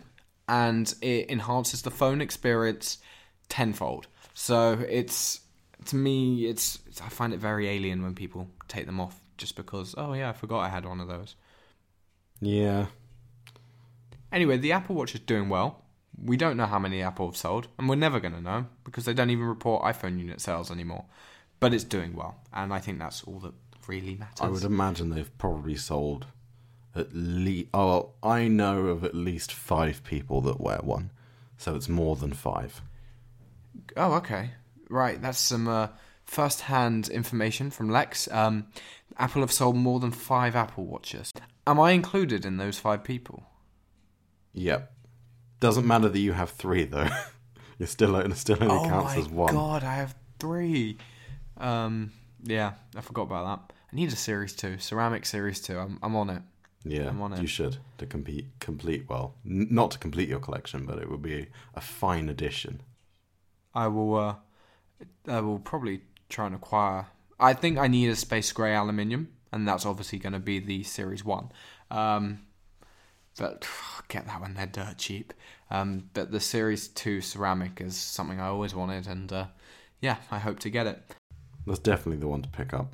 [0.50, 2.98] and it enhances the phone experience
[3.48, 4.08] tenfold.
[4.34, 5.40] So it's
[5.86, 9.96] to me, it's I find it very alien when people take them off just because.
[9.98, 11.36] Oh yeah, I forgot I had one of those.
[12.42, 12.88] Yeah,
[14.30, 15.86] Anyway, the Apple Watch is doing well.
[16.22, 19.06] We don't know how many Apple have sold, and we're never going to know because
[19.06, 21.06] they don't even report iPhone unit sales anymore.
[21.62, 23.54] But it's doing well, and I think that's all that
[23.88, 24.42] really matters.
[24.42, 26.28] I would imagine they've probably sold
[26.96, 27.70] at least.
[27.74, 31.12] Oh, I know of at least five people that wear one,
[31.58, 32.82] so it's more than five.
[33.98, 34.52] Oh, okay.
[34.90, 35.88] Right, that's some uh,
[36.24, 38.32] first hand information from Lex.
[38.32, 38.68] Um,
[39.18, 41.32] Apple have sold more than five Apple Watches.
[41.68, 43.44] Am I included in those five people?
[44.54, 44.92] Yep.
[45.60, 47.08] Doesn't matter that you have three though.
[47.80, 49.54] You're still it still only oh counts as one.
[49.54, 50.98] god, I have three.
[51.58, 52.12] Um,
[52.44, 53.75] yeah, I forgot about that.
[53.96, 55.80] Need a Series 2, Ceramic Series 2.
[55.80, 56.42] I'm, I'm on it.
[56.84, 57.42] Yeah, I'm on it.
[57.42, 61.24] you should to compete complete well, N- not to complete your collection, but it would
[61.24, 62.82] be a fine addition.
[63.74, 64.16] I will.
[64.16, 64.36] Uh,
[65.28, 67.08] I will probably try and acquire.
[67.40, 70.84] I think I need a space grey aluminium, and that's obviously going to be the
[70.84, 71.52] Series One.
[71.90, 72.42] Um,
[73.40, 73.68] but
[74.08, 75.34] get that one; they're dirt cheap.
[75.72, 79.46] Um, but the Series Two ceramic is something I always wanted, and uh,
[80.02, 81.02] yeah, I hope to get it.
[81.66, 82.94] That's definitely the one to pick up.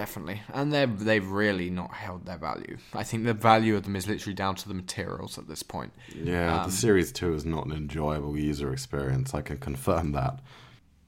[0.00, 2.78] Definitely, and they they've really not held their value.
[2.94, 5.92] I think the value of them is literally down to the materials at this point.
[6.14, 9.34] Yeah, Um, the Series 2 is not an enjoyable user experience.
[9.34, 10.40] I can confirm that.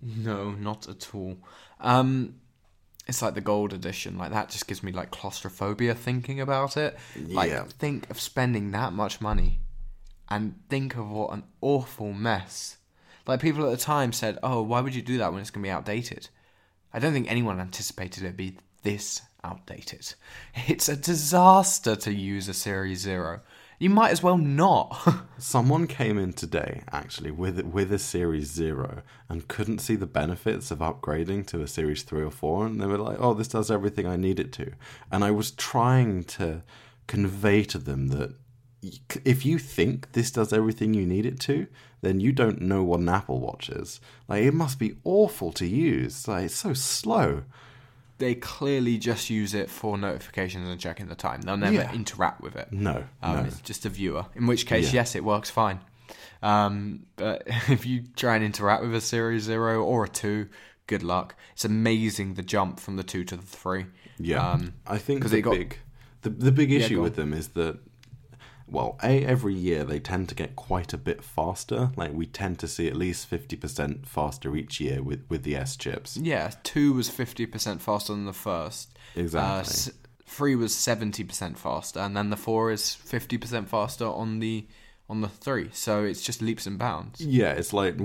[0.02, 1.38] No, not at all.
[1.80, 2.34] Um,
[3.06, 4.18] it's like the gold edition.
[4.18, 6.94] Like that just gives me like claustrophobia thinking about it.
[7.16, 7.64] Like Yeah.
[7.78, 9.60] think of spending that much money,
[10.28, 12.76] and think of what an awful mess.
[13.26, 15.62] Like people at the time said, "Oh, why would you do that when it's going
[15.62, 16.28] to be outdated?"
[16.92, 20.14] I don't think anyone anticipated it'd be this outdated.
[20.68, 23.40] It's a disaster to use a Series Zero.
[23.78, 24.96] You might as well not.
[25.38, 30.70] Someone came in today actually with with a Series Zero and couldn't see the benefits
[30.70, 33.70] of upgrading to a Series Three or Four, and they were like, "Oh, this does
[33.70, 34.72] everything I need it to."
[35.10, 36.62] And I was trying to
[37.08, 38.34] convey to them that
[39.24, 41.66] if you think this does everything you need it to,
[42.00, 44.00] then you don't know what an Apple Watch is.
[44.28, 46.26] Like it must be awful to use.
[46.26, 47.44] Like it's so slow.
[48.22, 51.42] They clearly just use it for notifications and checking the time.
[51.42, 51.92] They'll never Yeah.
[51.92, 52.68] interact with it.
[52.72, 53.42] No, Um, no.
[53.42, 54.26] It's just a viewer.
[54.36, 55.00] In which case, Yeah.
[55.00, 55.80] yes, it works fine.
[56.42, 60.48] Um, but if you try and interact with a Series Zero or a Two,
[60.86, 61.34] good luck.
[61.52, 63.86] It's amazing the jump from the two to the three.
[64.18, 65.78] Yeah, Um, I think the they got- big
[66.22, 67.80] the the big issue go with them is that
[68.72, 71.90] well, a every year they tend to get quite a bit faster.
[71.96, 75.54] Like we tend to see at least fifty percent faster each year with with the
[75.54, 76.16] S chips.
[76.16, 78.96] yeah, two was fifty percent faster than the first.
[79.14, 79.56] Exactly.
[79.56, 79.90] Uh, s-
[80.26, 84.66] three was seventy percent faster, and then the four is fifty percent faster on the
[85.10, 85.68] on the three.
[85.72, 87.20] So it's just leaps and bounds.
[87.20, 87.96] Yeah, it's like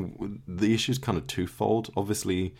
[0.47, 1.89] the issue's kind of twofold.
[1.95, 2.53] Obviously,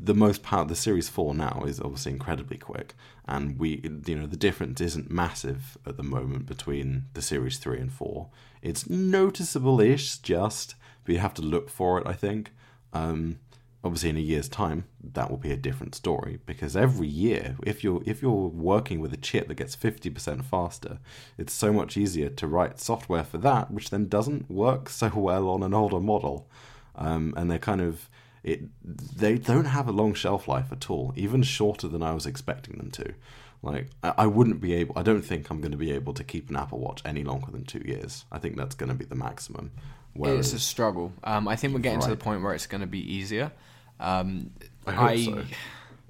[0.00, 2.94] the most power the Series Four now is obviously incredibly quick,
[3.28, 7.78] and we you know the difference isn't massive at the moment between the Series Three
[7.78, 8.30] and Four.
[8.62, 10.74] It's noticeable-ish, just
[11.04, 12.06] but you have to look for it.
[12.06, 12.52] I think.
[12.92, 13.38] Um,
[13.84, 17.84] obviously, in a year's time, that will be a different story because every year, if
[17.84, 20.98] you're if you're working with a chip that gets fifty percent faster,
[21.36, 25.48] it's so much easier to write software for that, which then doesn't work so well
[25.48, 26.48] on an older model.
[26.96, 28.08] Um, and they're kind of
[28.42, 28.62] it.
[28.84, 32.78] They don't have a long shelf life at all, even shorter than I was expecting
[32.78, 33.14] them to.
[33.62, 34.98] Like I, I wouldn't be able.
[34.98, 37.50] I don't think I'm going to be able to keep an Apple Watch any longer
[37.50, 38.24] than two years.
[38.30, 39.72] I think that's going to be the maximum.
[40.14, 41.12] Whereas, It's a struggle.
[41.24, 43.52] Um, I think we're getting to the point where it's going to be easier.
[44.00, 44.50] Um,
[44.86, 45.44] I hope so.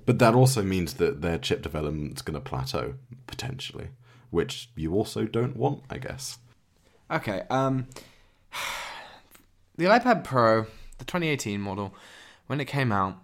[0.06, 2.94] But that also means that their chip development's going to plateau
[3.26, 3.88] potentially,
[4.30, 6.38] which you also don't want, I guess.
[7.10, 7.42] Okay.
[7.50, 7.88] Um,
[9.76, 10.62] the iPad Pro,
[10.96, 11.94] the 2018 model,
[12.48, 13.16] when it came out,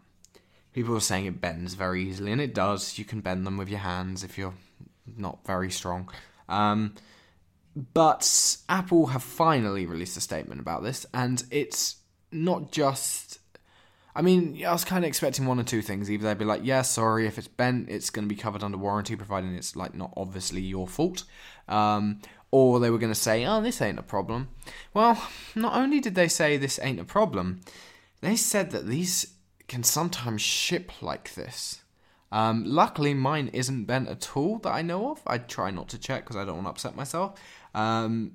[0.72, 2.98] people were saying it bends very easily, and it does.
[2.98, 4.54] You can bend them with your hands if you're
[5.16, 6.10] not very strong.
[6.48, 6.94] Um,
[7.92, 11.96] but Apple have finally released a statement about this, and it's
[12.30, 13.40] not just.
[14.16, 16.08] I mean, I was kind of expecting one or two things.
[16.08, 18.78] Either they'd be like, "Yeah, sorry, if it's bent, it's going to be covered under
[18.78, 21.24] warranty, providing it's like not obviously your fault,"
[21.66, 22.20] um,
[22.52, 24.50] or they were going to say, "Oh, this ain't a problem."
[24.92, 25.20] Well,
[25.56, 27.62] not only did they say this ain't a problem,
[28.24, 29.34] they said that these
[29.68, 31.82] can sometimes ship like this.
[32.32, 35.22] Um, luckily, mine isn't bent at all that I know of.
[35.26, 37.40] I try not to check because I don't want to upset myself.
[37.74, 38.32] Um,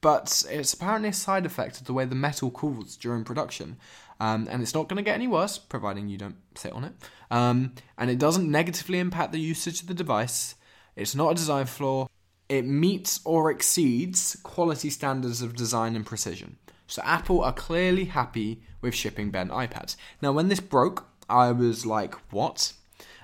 [0.00, 3.76] but it's apparently a side effect of the way the metal cools during production.
[4.20, 6.92] Um, and it's not going to get any worse, providing you don't sit on it.
[7.30, 10.54] Um, and it doesn't negatively impact the usage of the device.
[10.94, 12.06] It's not a design flaw.
[12.48, 16.58] It meets or exceeds quality standards of design and precision.
[16.86, 19.96] So Apple are clearly happy with shipping bent iPads.
[20.22, 22.72] Now, when this broke, I was like, what?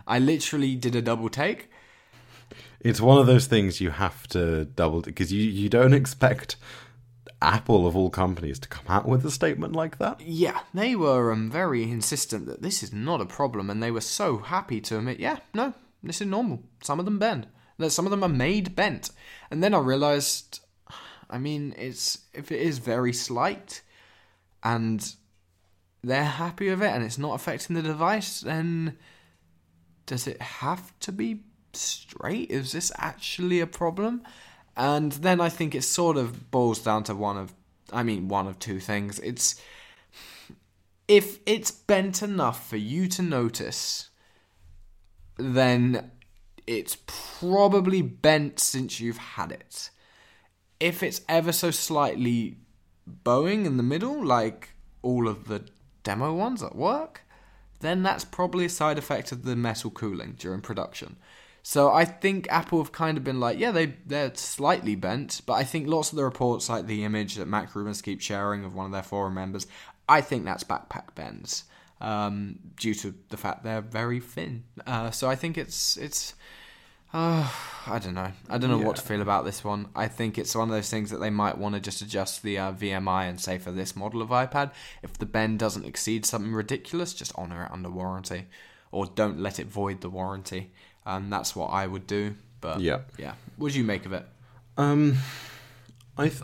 [0.06, 1.68] I literally did a double take.
[2.80, 6.56] It's one of those things you have to double because you, you don't expect
[7.40, 10.20] Apple of all companies to come out with a statement like that.
[10.20, 14.00] Yeah, they were um, very insistent that this is not a problem, and they were
[14.00, 16.62] so happy to admit, yeah, no, this is normal.
[16.82, 17.46] Some of them bend.
[17.78, 19.10] That some of them are made bent.
[19.50, 20.60] And then I realized,
[21.32, 23.82] I mean, it's if it is very slight,
[24.62, 25.14] and
[26.04, 28.98] they're happy with it, and it's not affecting the device, then
[30.06, 31.40] does it have to be
[31.72, 32.50] straight?
[32.50, 34.22] Is this actually a problem?
[34.76, 37.54] And then I think it sort of boils down to one of,
[37.92, 39.18] I mean, one of two things.
[39.20, 39.60] It's
[41.08, 44.10] if it's bent enough for you to notice,
[45.38, 46.10] then
[46.66, 49.90] it's probably bent since you've had it.
[50.82, 52.58] If it's ever so slightly
[53.06, 54.70] bowing in the middle, like
[55.02, 55.60] all of the
[56.02, 57.22] demo ones at work,
[57.80, 61.16] then that's probably a side effect of the metal cooling during production.
[61.62, 65.54] So I think Apple have kind of been like, yeah, they they're slightly bent, but
[65.54, 68.74] I think lots of the reports, like the image that Mac Rumors keep sharing of
[68.74, 69.68] one of their forum members,
[70.08, 71.64] I think that's backpack bends,
[72.00, 74.64] um, due to the fact they're very thin.
[74.86, 76.34] Uh, so I think it's it's.
[77.12, 77.48] Uh,
[77.86, 78.30] I don't know.
[78.48, 79.88] I don't know what to feel about this one.
[79.96, 82.56] I think it's one of those things that they might want to just adjust the
[82.58, 84.70] uh, VMI and say for this model of iPad,
[85.02, 88.46] if the bend doesn't exceed something ridiculous, just honor it under warranty,
[88.92, 90.70] or don't let it void the warranty.
[91.04, 92.36] And that's what I would do.
[92.60, 93.00] But Yeah.
[93.18, 93.34] yeah.
[93.56, 94.24] What do you make of it?
[94.76, 95.18] Um,
[96.16, 96.42] I th-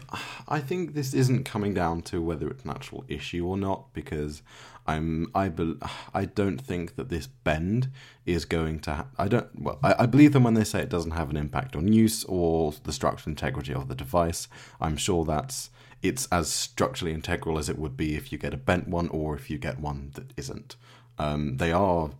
[0.49, 4.43] I think this isn't coming down to whether it's an actual issue or not because
[4.89, 5.75] I'm I bel
[6.15, 7.91] I don't think that this bend
[8.25, 10.89] is going to ha- I don't well I, I believe them when they say it
[10.89, 14.49] doesn't have an impact on use or the structural integrity of the device.
[14.81, 15.71] I'm sure that's
[16.03, 19.35] it's as structurally integral as it would be if you get a bent one or
[19.35, 20.77] if you get one that isn't.
[21.21, 22.11] Um, they are,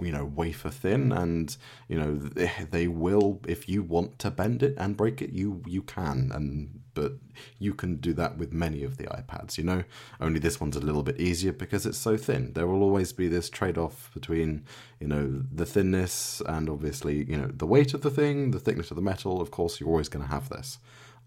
[0.00, 1.56] you know, wafer thin, and
[1.88, 3.40] you know they, they will.
[3.46, 7.12] If you want to bend it and break it, you you can, and but
[7.60, 9.56] you can do that with many of the iPads.
[9.56, 9.84] You know,
[10.20, 12.52] only this one's a little bit easier because it's so thin.
[12.54, 14.64] There will always be this trade-off between
[14.98, 18.90] you know the thinness and obviously you know the weight of the thing, the thickness
[18.90, 19.40] of the metal.
[19.40, 20.78] Of course, you're always going to have this.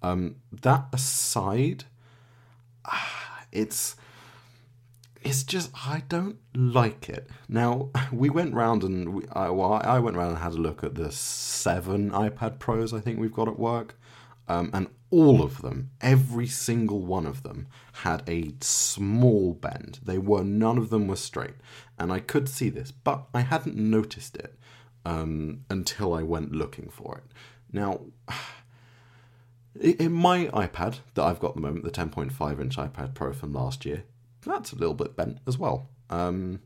[0.04, 1.86] Um, that aside,
[3.54, 3.96] it's
[5.22, 7.30] it's just I don't like it.
[7.48, 10.84] Now we went round and we, I, well, I went round and had a look
[10.84, 13.96] at the seven iPad Pros I think we've got at work,
[14.52, 20.00] um, and all of them, every single one of them, had a small bend.
[20.04, 21.56] They were none of them were straight,
[21.98, 24.58] and I could see this, but I hadn't noticed it
[25.06, 27.32] um, until I went looking for it.
[27.72, 28.02] Now.
[29.80, 33.54] In my iPad that I've got at the moment, the 10.5 inch iPad Pro from
[33.54, 34.04] last year,
[34.46, 35.88] that's a little bit bent as well.
[36.10, 36.60] Um,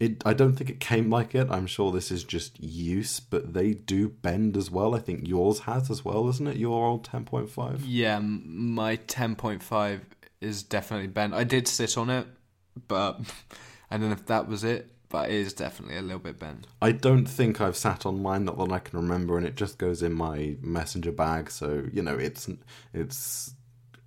[0.00, 1.48] it, I don't think it came like it.
[1.50, 4.94] I'm sure this is just use, but they do bend as well.
[4.94, 6.56] I think yours has as well, isn't it?
[6.56, 7.80] Your old 10.5.
[7.84, 10.00] Yeah, my 10.5
[10.40, 11.34] is definitely bent.
[11.34, 12.26] I did sit on it,
[12.86, 13.20] but
[13.90, 16.68] I don't know if that was it, but it is definitely a little bit bent.
[16.80, 19.78] I don't think I've sat on mine, not that I can remember, and it just
[19.78, 21.50] goes in my messenger bag.
[21.50, 22.48] So you know, it's
[22.94, 23.54] it's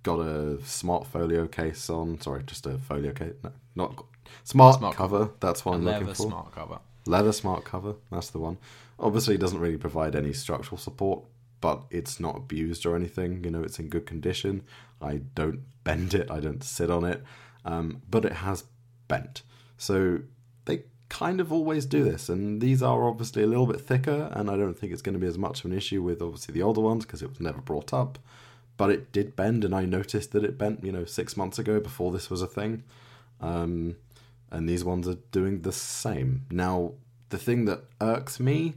[0.02, 2.18] got a smart folio case on.
[2.20, 3.34] Sorry, just a folio case.
[3.42, 4.04] No, not
[4.44, 5.30] smart, Smart cover.
[5.40, 6.22] That's what I'm Leather looking for.
[6.28, 6.78] smart cover.
[7.06, 8.58] Leather smart cover, that's the one.
[8.98, 11.24] Obviously, it doesn't really provide any structural support,
[11.60, 13.42] but it's not abused or anything.
[13.44, 14.62] You know, it's in good condition.
[15.00, 17.22] I don't bend it, I don't sit on it,
[17.64, 18.64] um, but it has
[19.08, 19.42] bent.
[19.76, 20.20] So
[20.64, 24.48] they kind of always do this, and these are obviously a little bit thicker, and
[24.48, 26.62] I don't think it's going to be as much of an issue with obviously the
[26.62, 28.18] older ones because it was never brought up.
[28.76, 31.80] But it did bend, and I noticed that it bent, you know, six months ago
[31.80, 32.84] before this was a thing.
[33.40, 33.96] Um,
[34.52, 36.42] and these ones are doing the same.
[36.50, 36.92] Now,
[37.30, 38.74] the thing that irks me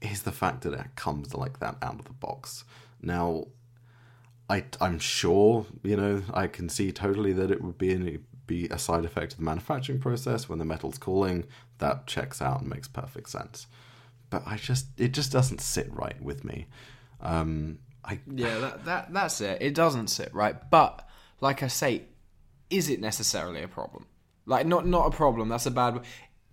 [0.00, 2.64] is the fact that it comes like that out of the box.
[3.00, 3.46] Now,
[4.48, 8.66] I, I'm sure, you know, I can see totally that it would be an, be
[8.70, 11.44] a side effect of the manufacturing process when the metal's cooling.
[11.78, 13.66] That checks out and makes perfect sense.
[14.30, 16.66] But I just it just doesn't sit right with me.
[17.20, 19.60] Um, I Yeah, that, that that's it.
[19.60, 20.56] It doesn't sit right.
[20.70, 21.06] But
[21.40, 22.04] like I say,
[22.70, 24.06] is it necessarily a problem?
[24.46, 25.48] Like not not a problem.
[25.48, 26.00] That's a bad.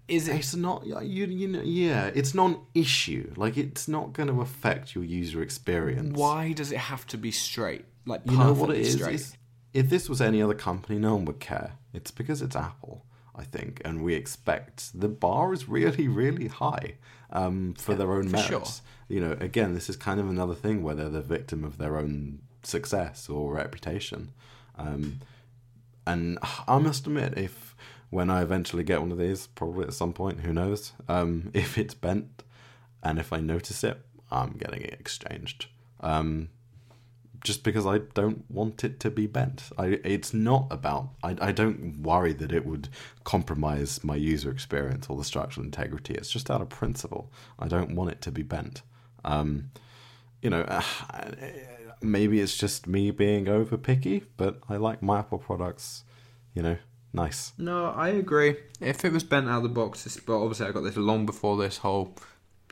[0.07, 0.37] Is it?
[0.37, 3.31] It's not you, you know yeah, it's not an issue.
[3.35, 6.17] Like it's not going to affect your user experience.
[6.17, 7.85] Why does it have to be straight?
[8.05, 8.95] Like You know what it is?
[8.95, 9.37] It's-
[9.71, 11.73] if this was any other company, no one would care.
[11.93, 16.95] It's because it's Apple, I think, and we expect the bar is really, really high
[17.29, 18.51] um, for their own for sure.
[18.59, 18.81] merits.
[19.09, 21.97] You know, again, this is kind of another thing where they're the victim of their
[21.97, 24.33] own success or reputation.
[24.75, 25.19] Um,
[26.07, 27.68] and I must admit, if
[28.09, 31.77] when I eventually get one of these, probably at some point, who knows, um, if
[31.77, 32.43] it's bent
[33.03, 33.99] and if I notice it,
[34.31, 35.67] I'm getting it exchanged.
[36.01, 36.49] Um,
[37.43, 39.69] just because I don't want it to be bent.
[39.77, 41.11] I, it's not about.
[41.23, 42.89] I, I don't worry that it would
[43.23, 46.15] compromise my user experience or the structural integrity.
[46.15, 47.31] It's just out of principle.
[47.57, 48.81] I don't want it to be bent.
[49.23, 49.71] Um,
[50.41, 50.65] you know,
[52.01, 56.03] maybe it's just me being over picky, but I like my Apple products.
[56.53, 56.77] You know,
[57.13, 57.53] nice.
[57.57, 58.55] No, I agree.
[58.79, 61.57] If it was bent out of the box, but obviously I got this long before
[61.57, 62.15] this whole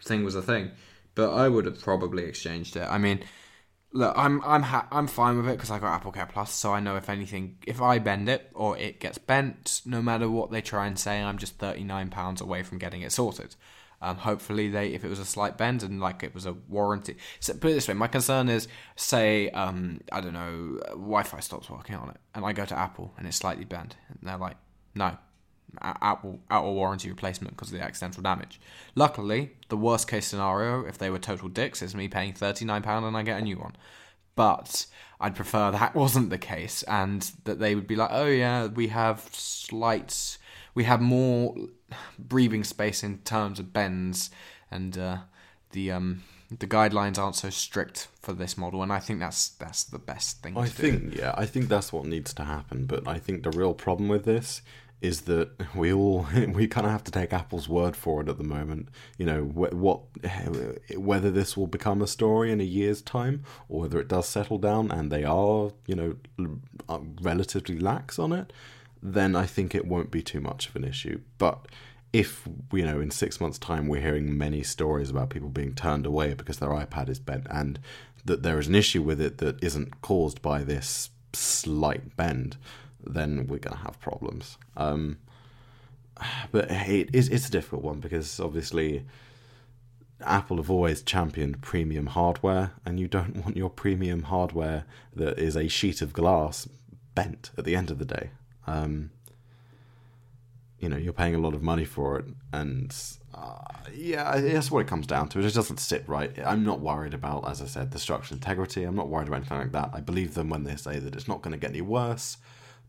[0.04, 0.72] thing was a thing.
[1.16, 2.88] But I would have probably exchanged it.
[2.88, 3.24] I mean,
[3.92, 6.80] look, I'm I'm ha- I'm fine with it because I got AppleCare Plus, so I
[6.80, 10.62] know if anything, if I bend it or it gets bent, no matter what they
[10.62, 13.56] try and say, I'm just thirty nine pounds away from getting it sorted.
[14.02, 17.18] Um, hopefully, they if it was a slight bend and like it was a warranty.
[17.40, 21.70] So put it this way, my concern is, say, um, I don't know, Wi-Fi stops
[21.70, 24.58] working on it, and I go to Apple and it's slightly bent, and they're like,
[24.94, 25.18] no,
[25.82, 28.60] Apple out of warranty replacement because of the accidental damage.
[28.96, 32.82] Luckily, the worst case scenario, if they were total dicks, is me paying thirty nine
[32.82, 33.76] pound and I get a new one.
[34.36, 34.86] But
[35.20, 38.88] I'd prefer that wasn't the case, and that they would be like, oh yeah, we
[38.88, 40.38] have slight,
[40.78, 41.56] we have more
[42.20, 44.30] breathing space in terms of bends,
[44.70, 45.18] and uh,
[45.72, 46.22] the um
[46.52, 50.44] the guidelines aren't so strict for this model, and I think that's that's the best
[50.44, 50.82] thing I to do.
[50.84, 52.86] think, yeah, I think that's what needs to happen.
[52.86, 54.62] But I think the real problem with this
[55.02, 58.38] is that we all we kind of have to take Apple's word for it at
[58.38, 58.90] the moment.
[59.18, 60.02] You know, wh- what
[60.96, 64.60] whether this will become a story in a year's time or whether it does settle
[64.60, 66.16] down and they are, you know,
[66.88, 68.54] uh, relatively lax on it,
[69.14, 71.22] then I think it won't be too much of an issue.
[71.38, 71.68] But
[72.14, 76.06] if you know in six months' time we're hearing many stories about people being turned
[76.06, 77.80] away because their iPad is bent and
[78.26, 82.58] that there is an issue with it that isn't caused by this slight bend,
[83.04, 84.58] then we're going to have problems.
[84.76, 85.18] Um,
[86.52, 89.06] but it is it's a difficult one because obviously
[90.22, 94.86] Apple have always championed premium hardware, and you don't want your premium hardware
[95.16, 96.68] that is a sheet of glass
[97.14, 98.32] bent at the end of the day.
[98.68, 99.12] Um,
[100.80, 102.96] you know, you're paying a lot of money for it, and
[103.34, 103.58] uh,
[103.94, 105.40] yeah, that's what it comes down to.
[105.40, 106.32] It just doesn't sit right.
[106.46, 108.84] I'm not worried about, as I said, the structural integrity.
[108.84, 109.90] I'm not worried about anything like that.
[109.94, 112.38] I believe them when they say that it's not going to get any worse.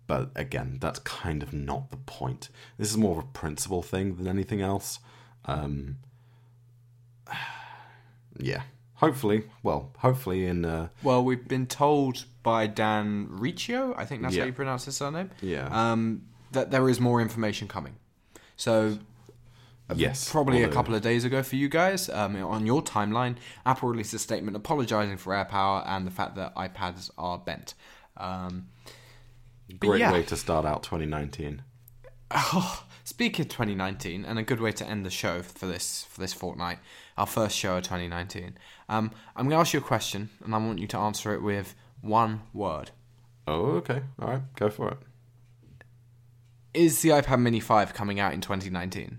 [0.06, 2.48] But again, that's kind of not the point.
[2.78, 4.98] This is more of a principle thing than anything else.
[5.44, 5.96] Um,
[8.38, 8.62] yeah.
[8.98, 14.34] Hopefully, well, hopefully in uh, Well, we've been told by Dan Riccio, I think that's
[14.34, 14.42] Yeah.
[14.42, 15.30] how you pronounce his surname.
[15.40, 15.68] Yeah.
[15.70, 17.94] Um, that there is more information coming.
[18.56, 18.98] So
[19.94, 23.88] yes, probably a couple of days ago for you guys um, on your timeline, Apple
[23.88, 27.74] released a statement apologizing for AirPower and the fact that iPads are bent.
[28.16, 28.66] Um,
[29.78, 30.12] great yeah.
[30.12, 31.62] way to start out 2019.
[32.32, 36.20] Oh, speaking of 2019, and a good way to end the show for this for
[36.20, 36.78] this fortnight,
[37.16, 38.58] our first show of 2019.
[38.88, 41.42] Um, I'm going to ask you a question, and I want you to answer it
[41.42, 42.90] with one word.
[43.46, 44.98] Oh, okay, all right, go for it.
[46.74, 49.18] Is the iPad Mini 5 coming out in 2019?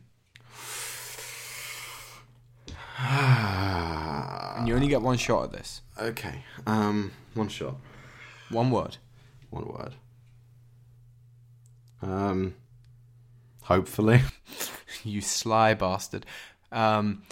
[3.01, 5.81] And you only get one shot at this.
[6.01, 7.75] okay, um, one shot,
[8.49, 8.97] One word.
[9.49, 9.93] one word.
[12.01, 12.55] Um,
[13.63, 14.21] hopefully.
[15.03, 16.25] You sly bastard.
[16.71, 17.23] Um,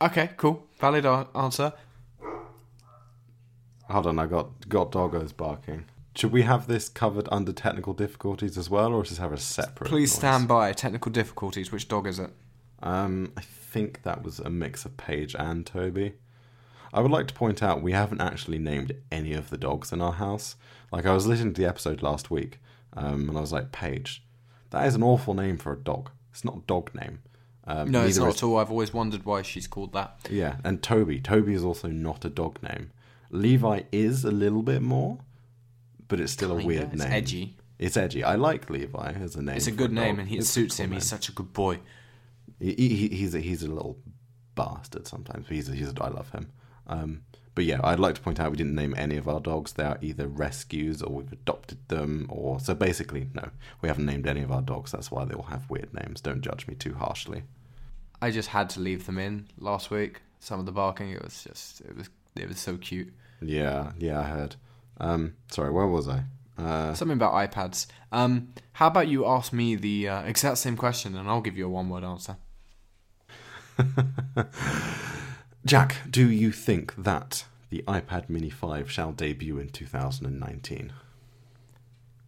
[0.00, 0.65] okay, cool.
[0.78, 1.72] Valid answer.
[3.88, 5.84] Hold on, I got got doggos barking.
[6.16, 9.88] Should we have this covered under technical difficulties as well, or just have a separate?
[9.88, 10.18] Please noise?
[10.18, 10.72] stand by.
[10.72, 11.70] Technical difficulties.
[11.70, 12.30] Which dog is it?
[12.82, 16.14] Um, I think that was a mix of Paige and Toby.
[16.92, 20.00] I would like to point out we haven't actually named any of the dogs in
[20.00, 20.56] our house.
[20.90, 22.60] Like I was listening to the episode last week,
[22.94, 24.24] um, and I was like, Paige,
[24.70, 26.10] that is an awful name for a dog.
[26.32, 27.20] It's not a dog name.
[27.66, 28.58] Um, No, it's not is- at all.
[28.58, 30.28] I've always wondered why she's called that.
[30.30, 31.20] Yeah, and Toby.
[31.20, 32.90] Toby is also not a dog name.
[33.30, 35.18] Levi is a little bit more,
[36.08, 36.66] but it's still a Kinda.
[36.66, 37.12] weird It's name.
[37.12, 37.56] edgy.
[37.78, 38.22] It's edgy.
[38.24, 39.56] I like Levi as a name.
[39.56, 40.90] It's a good name, and he, it suits him.
[40.90, 41.00] name.
[41.00, 41.80] He's such a good boy.
[42.60, 43.98] He, he, he's a, he's a little
[44.54, 45.46] bastard sometimes.
[45.48, 46.52] But he's a, he's a, I love him.
[46.86, 47.22] Um,
[47.54, 49.72] but yeah, I'd like to point out we didn't name any of our dogs.
[49.72, 53.48] They are either rescues or we've adopted them, or so basically, no,
[53.82, 54.92] we haven't named any of our dogs.
[54.92, 56.20] That's why they all have weird names.
[56.20, 57.42] Don't judge me too harshly.
[58.26, 60.20] I just had to leave them in last week.
[60.40, 63.12] Some of the barking, it was just, it was, it was so cute.
[63.40, 64.56] Yeah, yeah, I heard.
[64.98, 66.24] Um, sorry, where was I?
[66.58, 67.86] Uh, Something about iPads.
[68.10, 71.66] Um, how about you ask me the uh, exact same question, and I'll give you
[71.66, 72.36] a one-word answer.
[75.64, 80.92] Jack, do you think that the iPad Mini 5 shall debut in 2019?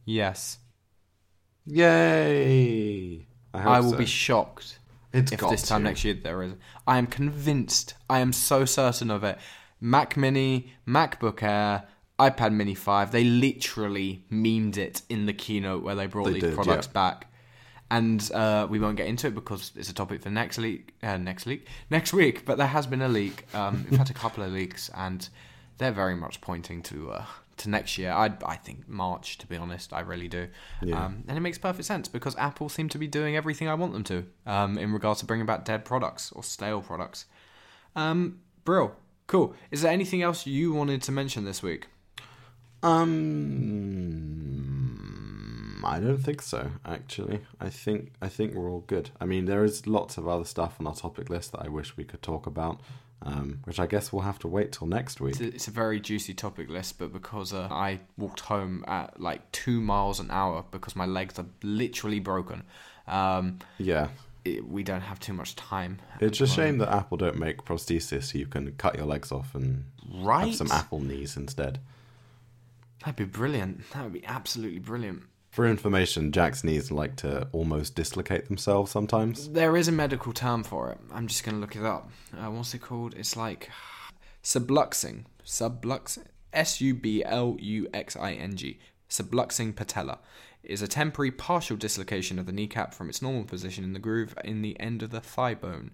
[0.04, 0.58] Yes,
[1.66, 3.26] Yay!
[3.52, 3.98] I, I will so.
[3.98, 4.77] be shocked
[5.12, 5.88] It's if got this time to.
[5.88, 6.52] next year there is.
[6.86, 7.94] I am convinced.
[8.10, 9.38] I am so certain of it.
[9.80, 11.84] Mac Mini, MacBook Air,
[12.18, 16.42] iPad Mini 5, they literally memed it in the keynote where they brought They these
[16.42, 16.92] did, products yeah.
[16.92, 17.26] back.
[17.90, 21.16] And uh, we won't get into it because it's a topic for next leak, uh,
[21.16, 22.44] next leak, next week.
[22.44, 23.46] But there has been a leak.
[23.54, 25.26] Um, we've had a couple of leaks, and
[25.78, 27.24] they're very much pointing to uh,
[27.58, 28.12] to next year.
[28.12, 30.48] I I think March, to be honest, I really do.
[30.82, 31.04] Yeah.
[31.04, 33.92] Um, and it makes perfect sense because Apple seem to be doing everything I want
[33.92, 37.26] them to um, in regards to bringing back dead products or stale products.
[37.96, 38.94] Um, Brill,
[39.26, 39.54] cool.
[39.70, 41.86] Is there anything else you wanted to mention this week?
[42.82, 43.08] Um,
[45.84, 46.70] I don't think so.
[46.84, 49.10] Actually, I think I think we're all good.
[49.20, 51.96] I mean, there is lots of other stuff on our topic list that I wish
[51.96, 52.80] we could talk about,
[53.22, 55.32] um, which I guess we'll have to wait till next week.
[55.32, 59.20] It's a, it's a very juicy topic list, but because uh, I walked home at
[59.20, 62.62] like two miles an hour because my legs are literally broken,
[63.06, 64.08] um, Yeah,
[64.44, 65.98] it, we don't have too much time.
[66.20, 69.54] it's a shame that Apple don't make prosthesis so you can cut your legs off
[69.54, 70.46] and Right?
[70.46, 71.80] have some Apple knees instead.
[73.00, 73.90] That'd be brilliant.
[73.92, 75.22] That would be absolutely brilliant.
[75.58, 79.48] For information, Jack's knees like to almost dislocate themselves sometimes.
[79.48, 80.98] There is a medical term for it.
[81.12, 82.12] I'm just going to look it up.
[82.32, 83.16] Uh, what's it called?
[83.16, 83.68] It's like
[84.44, 85.24] subluxing.
[85.44, 86.26] Subluxing?
[86.52, 88.78] S U B L U X I N G.
[89.10, 90.20] Subluxing patella
[90.62, 94.38] is a temporary partial dislocation of the kneecap from its normal position in the groove
[94.44, 95.90] in the end of the thigh bone.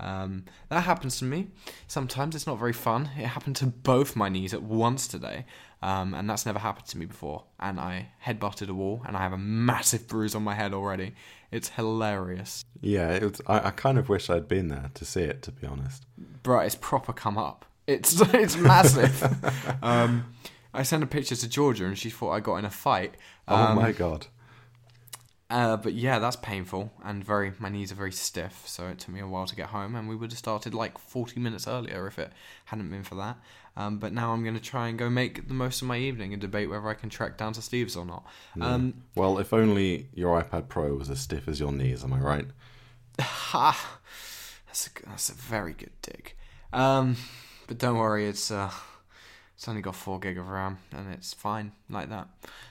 [0.00, 1.48] Um, that happens to me.
[1.86, 3.10] Sometimes it's not very fun.
[3.16, 5.44] It happened to both my knees at once today,
[5.82, 7.44] um, and that's never happened to me before.
[7.58, 11.12] And I headbutted a wall, and I have a massive bruise on my head already.
[11.50, 12.64] It's hilarious.
[12.80, 15.52] Yeah, it was, I, I kind of wish I'd been there to see it, to
[15.52, 16.04] be honest.
[16.42, 17.64] Bro, it's proper come up.
[17.86, 19.22] It's it's massive.
[19.82, 20.34] um,
[20.72, 23.16] I sent a picture to Georgia, and she thought I got in a fight.
[23.48, 24.28] oh Um, my god.
[25.50, 27.52] Uh, but yeah, that's painful and very.
[27.58, 30.08] My knees are very stiff, so it took me a while to get home, and
[30.08, 32.32] we would have started like forty minutes earlier if it
[32.66, 33.36] hadn't been for that.
[33.76, 36.32] Um, but now I'm going to try and go make the most of my evening
[36.32, 38.24] and debate whether I can track down to Steve's or not.
[38.60, 42.18] Um, Well, if only your iPad Pro was as stiff as your knees, am I
[42.18, 42.46] right?
[43.20, 43.98] ha,
[44.66, 46.34] that's a, that's a very good dig.
[46.72, 47.16] Um,
[47.66, 48.70] but don't worry, it's uh,
[49.60, 52.28] it's only got four gig of RAM, and it's fine like that.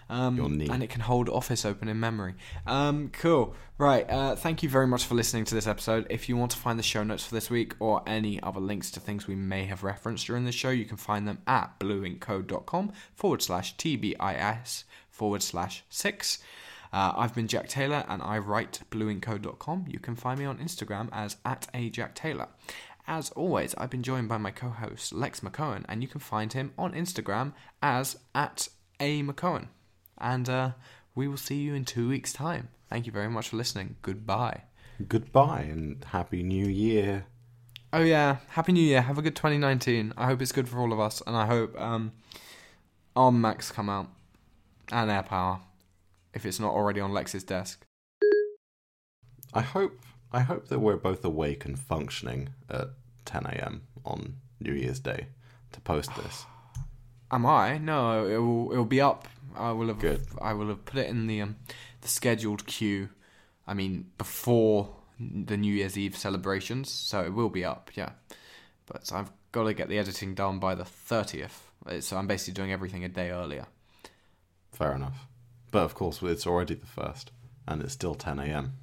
[0.09, 2.33] Um, and it can hold Office open in memory.
[2.65, 3.53] Um, cool.
[3.77, 4.09] Right.
[4.09, 6.07] Uh, thank you very much for listening to this episode.
[6.09, 8.89] If you want to find the show notes for this week or any other links
[8.89, 12.91] to things we may have referenced during the show, you can find them at blueinkcode.com
[13.13, 16.39] forward slash TBIS forward slash six.
[16.91, 19.85] Uh, I've been Jack Taylor and I write blueinkcode.com.
[19.87, 22.47] You can find me on Instagram as at a Jack Taylor.
[23.11, 26.73] As always, I've been joined by my co-host Lex McCohen, and you can find him
[26.77, 29.69] on Instagram as at a McCohen.
[30.19, 30.71] And uh,
[31.15, 32.69] we will see you in two weeks' time.
[32.87, 33.95] Thank you very much for listening.
[34.03, 34.61] Goodbye.
[35.07, 37.25] Goodbye and Happy New Year.
[37.91, 39.01] Oh yeah, Happy New Year.
[39.01, 40.13] Have a good 2019.
[40.15, 42.11] I hope it's good for all of us, and I hope um,
[43.15, 44.07] ARM Macs come out
[44.91, 45.61] and AirPower
[46.35, 47.83] if it's not already on Lex's desk.
[49.51, 49.99] I hope
[50.31, 52.89] I hope that we're both awake and functioning at
[53.29, 53.83] 10 a.m.
[54.03, 55.27] on New Year's Day
[55.71, 56.45] to post this.
[57.31, 57.77] Am I?
[57.77, 58.71] No, it will.
[58.71, 59.27] It will be up.
[59.55, 59.99] I will have.
[59.99, 60.25] Good.
[60.41, 61.57] I will have put it in the um,
[62.01, 63.09] the scheduled queue.
[63.67, 64.89] I mean, before
[65.19, 67.91] the New Year's Eve celebrations, so it will be up.
[67.93, 68.13] Yeah,
[68.87, 71.69] but I've got to get the editing done by the thirtieth.
[71.99, 73.67] So I'm basically doing everything a day earlier.
[74.71, 75.27] Fair enough.
[75.71, 77.31] But of course, it's already the first,
[77.67, 78.73] and it's still 10 a.m.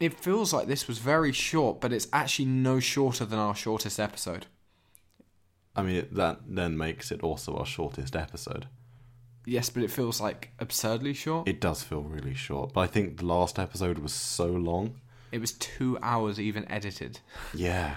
[0.00, 3.98] It feels like this was very short, but it's actually no shorter than our shortest
[3.98, 4.46] episode.
[5.74, 8.66] I mean, it, that then makes it also our shortest episode.
[9.44, 11.48] Yes, but it feels like absurdly short.
[11.48, 15.00] It does feel really short, but I think the last episode was so long.
[15.32, 17.20] It was two hours even edited.
[17.54, 17.96] Yeah,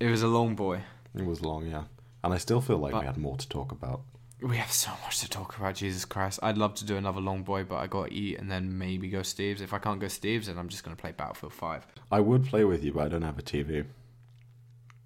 [0.00, 0.80] It was a long boy.
[1.14, 1.84] it was long, yeah.
[2.22, 4.00] And I still feel like But- we had more to talk about.
[4.44, 6.38] We have so much to talk about, Jesus Christ.
[6.42, 9.22] I'd love to do another long boy, but I gotta eat and then maybe go
[9.22, 9.62] Steve's.
[9.62, 11.86] If I can't go Steve's, then I'm just gonna play Battlefield 5.
[12.12, 13.86] I would play with you, but I don't have a TV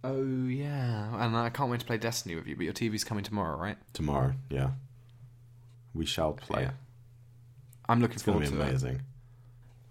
[0.02, 1.24] Oh, yeah.
[1.24, 3.76] And I can't wait to play Destiny with you, but your TV's coming tomorrow, right?
[3.92, 4.34] tomorrow.
[4.50, 4.70] Yeah,
[5.94, 6.62] we shall play.
[6.62, 6.70] Yeah.
[7.88, 8.68] I'm looking It's gonna forward be to it.
[8.70, 9.02] amazing.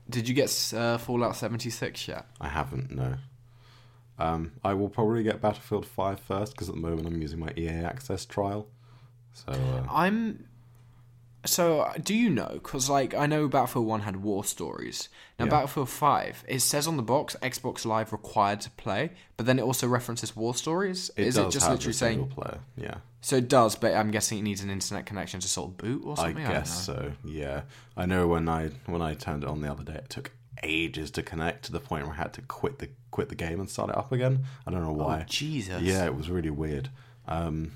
[0.10, 2.26] Did you get uh, Fallout 76 yet?
[2.42, 2.92] I haven't.
[2.92, 3.16] No.
[4.20, 7.52] Um, I will probably get Battlefield 5 first because at the moment I'm using my
[7.58, 8.68] EA Access trial.
[9.46, 10.46] So uh, I'm.
[11.46, 12.50] So, do you know?
[12.56, 15.08] Because, like, I know Battlefield 1 had war stories.
[15.40, 15.52] Now, Yeah.
[15.52, 19.62] Battlefield 5, it says on the box Xbox Live required to play, but then it
[19.62, 21.10] also references war stories.
[21.16, 22.28] it Is does it just have literally saying.
[22.28, 22.60] player.
[22.76, 25.78] Yeah, So, it does, but I'm guessing it needs an internet connection to sort of
[25.78, 26.44] boot or I something?
[26.44, 27.14] don't guess so.
[27.24, 27.62] Yeah,
[27.96, 30.32] I know when I when I turned it on the other day, it took
[30.64, 33.62] ages to connect to the point where I had to quit the quit the game
[33.62, 34.44] and start it up again.
[34.66, 35.20] I don't know why.
[35.22, 35.82] Oh, Jesus.
[35.82, 36.90] Yeah, it was really weird.
[37.26, 37.74] Um,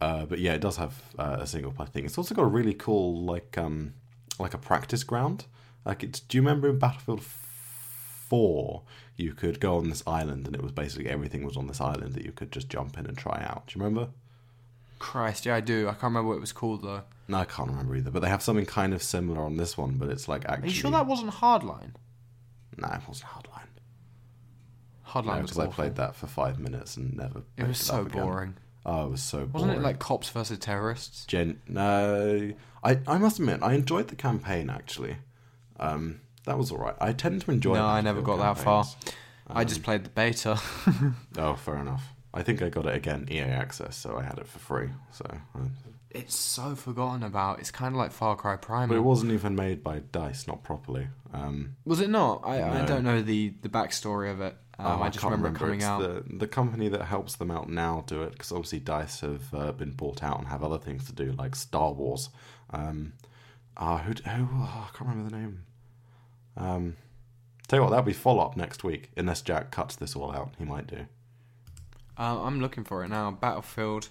[0.00, 2.04] uh, but yeah, it does have uh, a single player thing.
[2.04, 3.94] It's also got a really cool like um,
[4.38, 5.46] like a practice ground.
[5.84, 8.82] Like, it's, do you remember in Battlefield Four,
[9.16, 12.12] you could go on this island and it was basically everything was on this island
[12.12, 13.66] that you could just jump in and try out.
[13.66, 14.10] Do you remember?
[14.98, 15.88] Christ, yeah, I do.
[15.88, 17.02] I can't remember what it was called, though.
[17.26, 18.10] No, I can't remember either.
[18.10, 20.64] But they have something kind of similar on this one, but it's like actually.
[20.64, 21.92] Are you sure that wasn't Hardline?
[22.76, 23.68] Nah, it wasn't Hardline.
[25.06, 27.42] Hardline No, was because I played that for five minutes and never.
[27.56, 28.56] It was so boring.
[28.90, 29.52] Oh, it was so boring.
[29.52, 31.26] Wasn't it like cops versus terrorists?
[31.26, 31.60] Gen?
[31.68, 32.52] No,
[32.82, 35.16] I I must admit I enjoyed the campaign actually.
[35.78, 36.94] Um, that was all right.
[36.98, 37.74] I tend to enjoy.
[37.74, 38.84] No, I never got Battlefield that far.
[38.84, 39.14] campaigns.
[39.50, 40.58] I just played the beta.
[41.38, 42.02] Oh, fair enough.
[42.32, 44.88] I think I got it again EA Access, so I had it for free.
[45.12, 45.24] So,
[45.54, 45.60] uh,
[46.10, 47.58] it's so forgotten about.
[47.60, 48.88] It's kind of like Far Cry Primal.
[48.88, 51.08] but it wasn't even made by Dice, not properly.
[51.32, 52.42] Um, Was it not?
[52.44, 54.56] I, I don't know the, the backstory of it.
[54.78, 56.00] Um, oh, I just can't remember, coming It's out.
[56.00, 59.72] The, the company that helps them out now do it because obviously Dice have uh,
[59.72, 62.30] been bought out and have other things to do, like Star Wars.
[62.70, 63.14] Um,
[63.76, 65.64] uh, who, who oh, I can't remember the name.
[66.56, 66.96] Um,
[67.66, 70.54] tell you what, that'll be follow up next week, unless Jack cuts this all out.
[70.58, 71.06] He might do.
[72.16, 73.30] Uh, I'm looking for it now.
[73.30, 74.08] Battlefield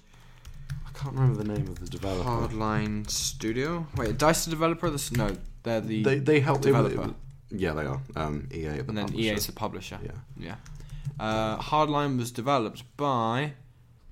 [0.71, 2.27] I can't remember the name of the developer.
[2.27, 3.87] Hardline Studio.
[3.95, 4.89] Wait, Dice the developer?
[4.89, 7.13] This no, they're the They they helped it developer.
[7.51, 8.01] Yeah, they are.
[8.15, 9.19] Um, EA, the and then publisher.
[9.19, 9.99] EA is the publisher.
[10.03, 10.11] Yeah.
[10.37, 10.55] yeah.
[11.19, 13.53] Uh, Hardline was developed by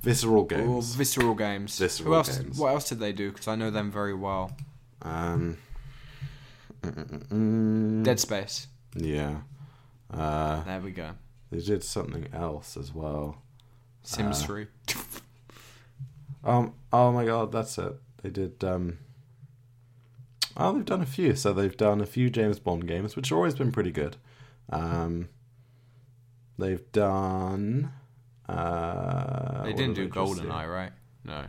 [0.01, 0.95] Visceral or Games.
[0.95, 1.77] Visceral Games.
[1.77, 2.37] Visceral Who else?
[2.37, 2.57] Games.
[2.57, 3.31] What else did they do?
[3.31, 4.51] Because I know them very well.
[5.01, 5.57] Um,
[6.81, 8.67] mm, mm, mm, Dead Space.
[8.95, 9.41] Yeah.
[10.11, 11.11] Uh, There we go.
[11.51, 13.41] they did something else as well.
[14.03, 14.67] Sims Uh, 3.
[16.43, 16.73] Um.
[16.93, 17.93] Oh my god, that's it.
[18.21, 18.63] They did.
[18.63, 18.99] Um.
[20.57, 21.35] Oh, they've done a few.
[21.35, 24.17] So they've done a few James Bond games, which have always been pretty good.
[24.69, 25.29] Um.
[26.57, 27.91] They've done.
[28.47, 30.07] Uh, They didn't do?
[30.07, 30.91] GoldenEye, right?
[31.23, 31.45] No.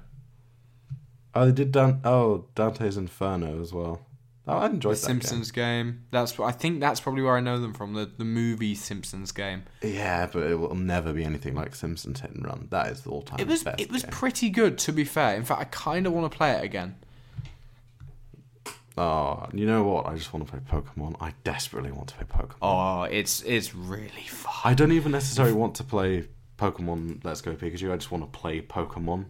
[1.34, 1.70] Oh, they did.
[1.70, 4.00] Dan- oh, Dante's Inferno as well.
[4.48, 6.04] Oh, I enjoyed The Simpsons game.
[6.12, 7.94] That's I think that's probably where I know them from.
[7.94, 9.64] The the movie Simpsons game.
[9.82, 9.94] Game.
[9.94, 12.68] Yeah, but it will never be anything like Simpsons Hit and Run.
[12.70, 14.10] That is the all-time It was best it was game.
[14.12, 15.34] pretty good to be fair.
[15.36, 16.94] In fact, I kind of want to play it again.
[18.98, 20.06] Oh, you know what?
[20.06, 21.16] I just want to play Pokemon.
[21.20, 22.56] I desperately want to play Pokemon.
[22.62, 24.52] Oh, it's it's really fun.
[24.64, 26.28] I don't even necessarily want to play
[26.58, 27.92] Pokemon Let's Go Pikachu.
[27.92, 29.26] I just want to play Pokemon.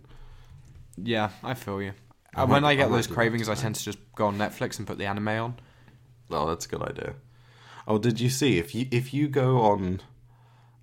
[0.96, 1.92] Yeah, I feel you.
[2.34, 4.38] I when might- I I get might those cravings, I tend to just go on
[4.38, 5.54] Netflix and put the anime on.
[6.30, 7.14] Oh, that's a good idea.
[7.88, 10.00] Oh, did you see if you if you go on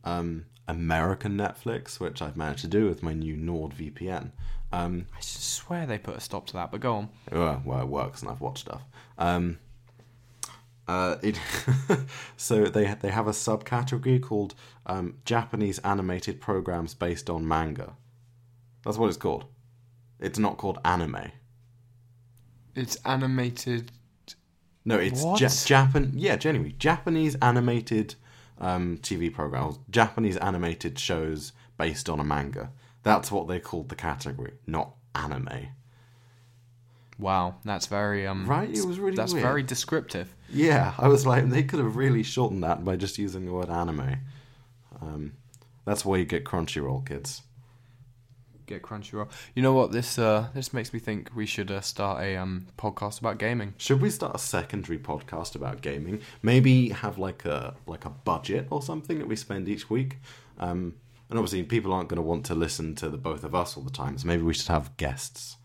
[0.04, 4.32] um, American Netflix, which I've managed to do with my new NordVPN,
[4.74, 7.10] um, I swear they put a stop to that, but go on.
[7.32, 8.82] well, well, it works and I've watched stuff.
[9.18, 9.60] Um,
[10.88, 11.40] uh, it
[12.38, 14.54] so they they have a subcategory called
[14.86, 17.94] um, Japanese animated programs based on manga.
[18.84, 19.46] That's what it's called.
[20.20, 21.32] It's not called anime.
[22.76, 23.92] It's animated.
[24.86, 25.40] No, it's What?
[25.40, 26.12] ja- Japan.
[26.16, 28.16] Yeah, genuinely Japanese animated
[28.60, 32.72] um, TV programs, Japanese animated shows based on a manga.
[33.04, 35.68] That's what they called the category, not anime.
[37.20, 38.48] Wow, that's very um.
[38.48, 38.70] Right?
[38.70, 39.44] It was really That's weird.
[39.44, 40.34] very descriptive.
[40.50, 43.70] Yeah, I was like, they could have really shortened that by just using the word
[43.70, 44.18] anime.
[45.02, 45.34] Um,
[45.86, 47.44] that's why you get Crunchyroll, kids.
[48.66, 49.30] Get Crunchyroll.
[49.56, 49.92] You know what?
[49.92, 53.74] This uh this makes me think we should uh, start a um podcast about gaming.
[53.78, 56.22] Should we start a secondary podcast about gaming?
[56.42, 60.18] Maybe have like a like a budget or something that we spend each week.
[60.60, 60.96] Um,
[61.34, 63.82] and obviously, people aren't going to want to listen to the both of us all
[63.84, 64.20] the time.
[64.20, 65.58] So maybe we should have guests,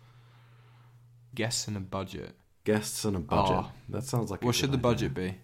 [1.34, 2.34] Guests and a budget.
[2.64, 3.56] guests and a budget.
[3.66, 3.70] Oh.
[3.90, 4.42] That sounds like.
[4.42, 4.82] a What should the idea.
[5.10, 5.34] budget be?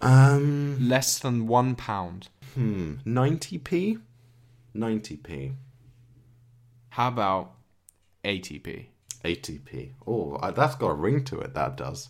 [0.00, 2.28] Um, Less than one pound.
[2.54, 3.98] hmm, ninety p,
[4.74, 5.52] ninety p.
[6.90, 7.52] How about
[8.24, 8.86] ATP?
[9.24, 9.92] ATP.
[10.06, 11.54] Oh, that's got a ring to it.
[11.54, 12.08] That does.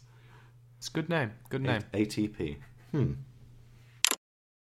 [0.79, 1.33] It's a good name.
[1.51, 1.83] Good name.
[1.93, 2.57] ATP.
[2.93, 3.13] Hmm.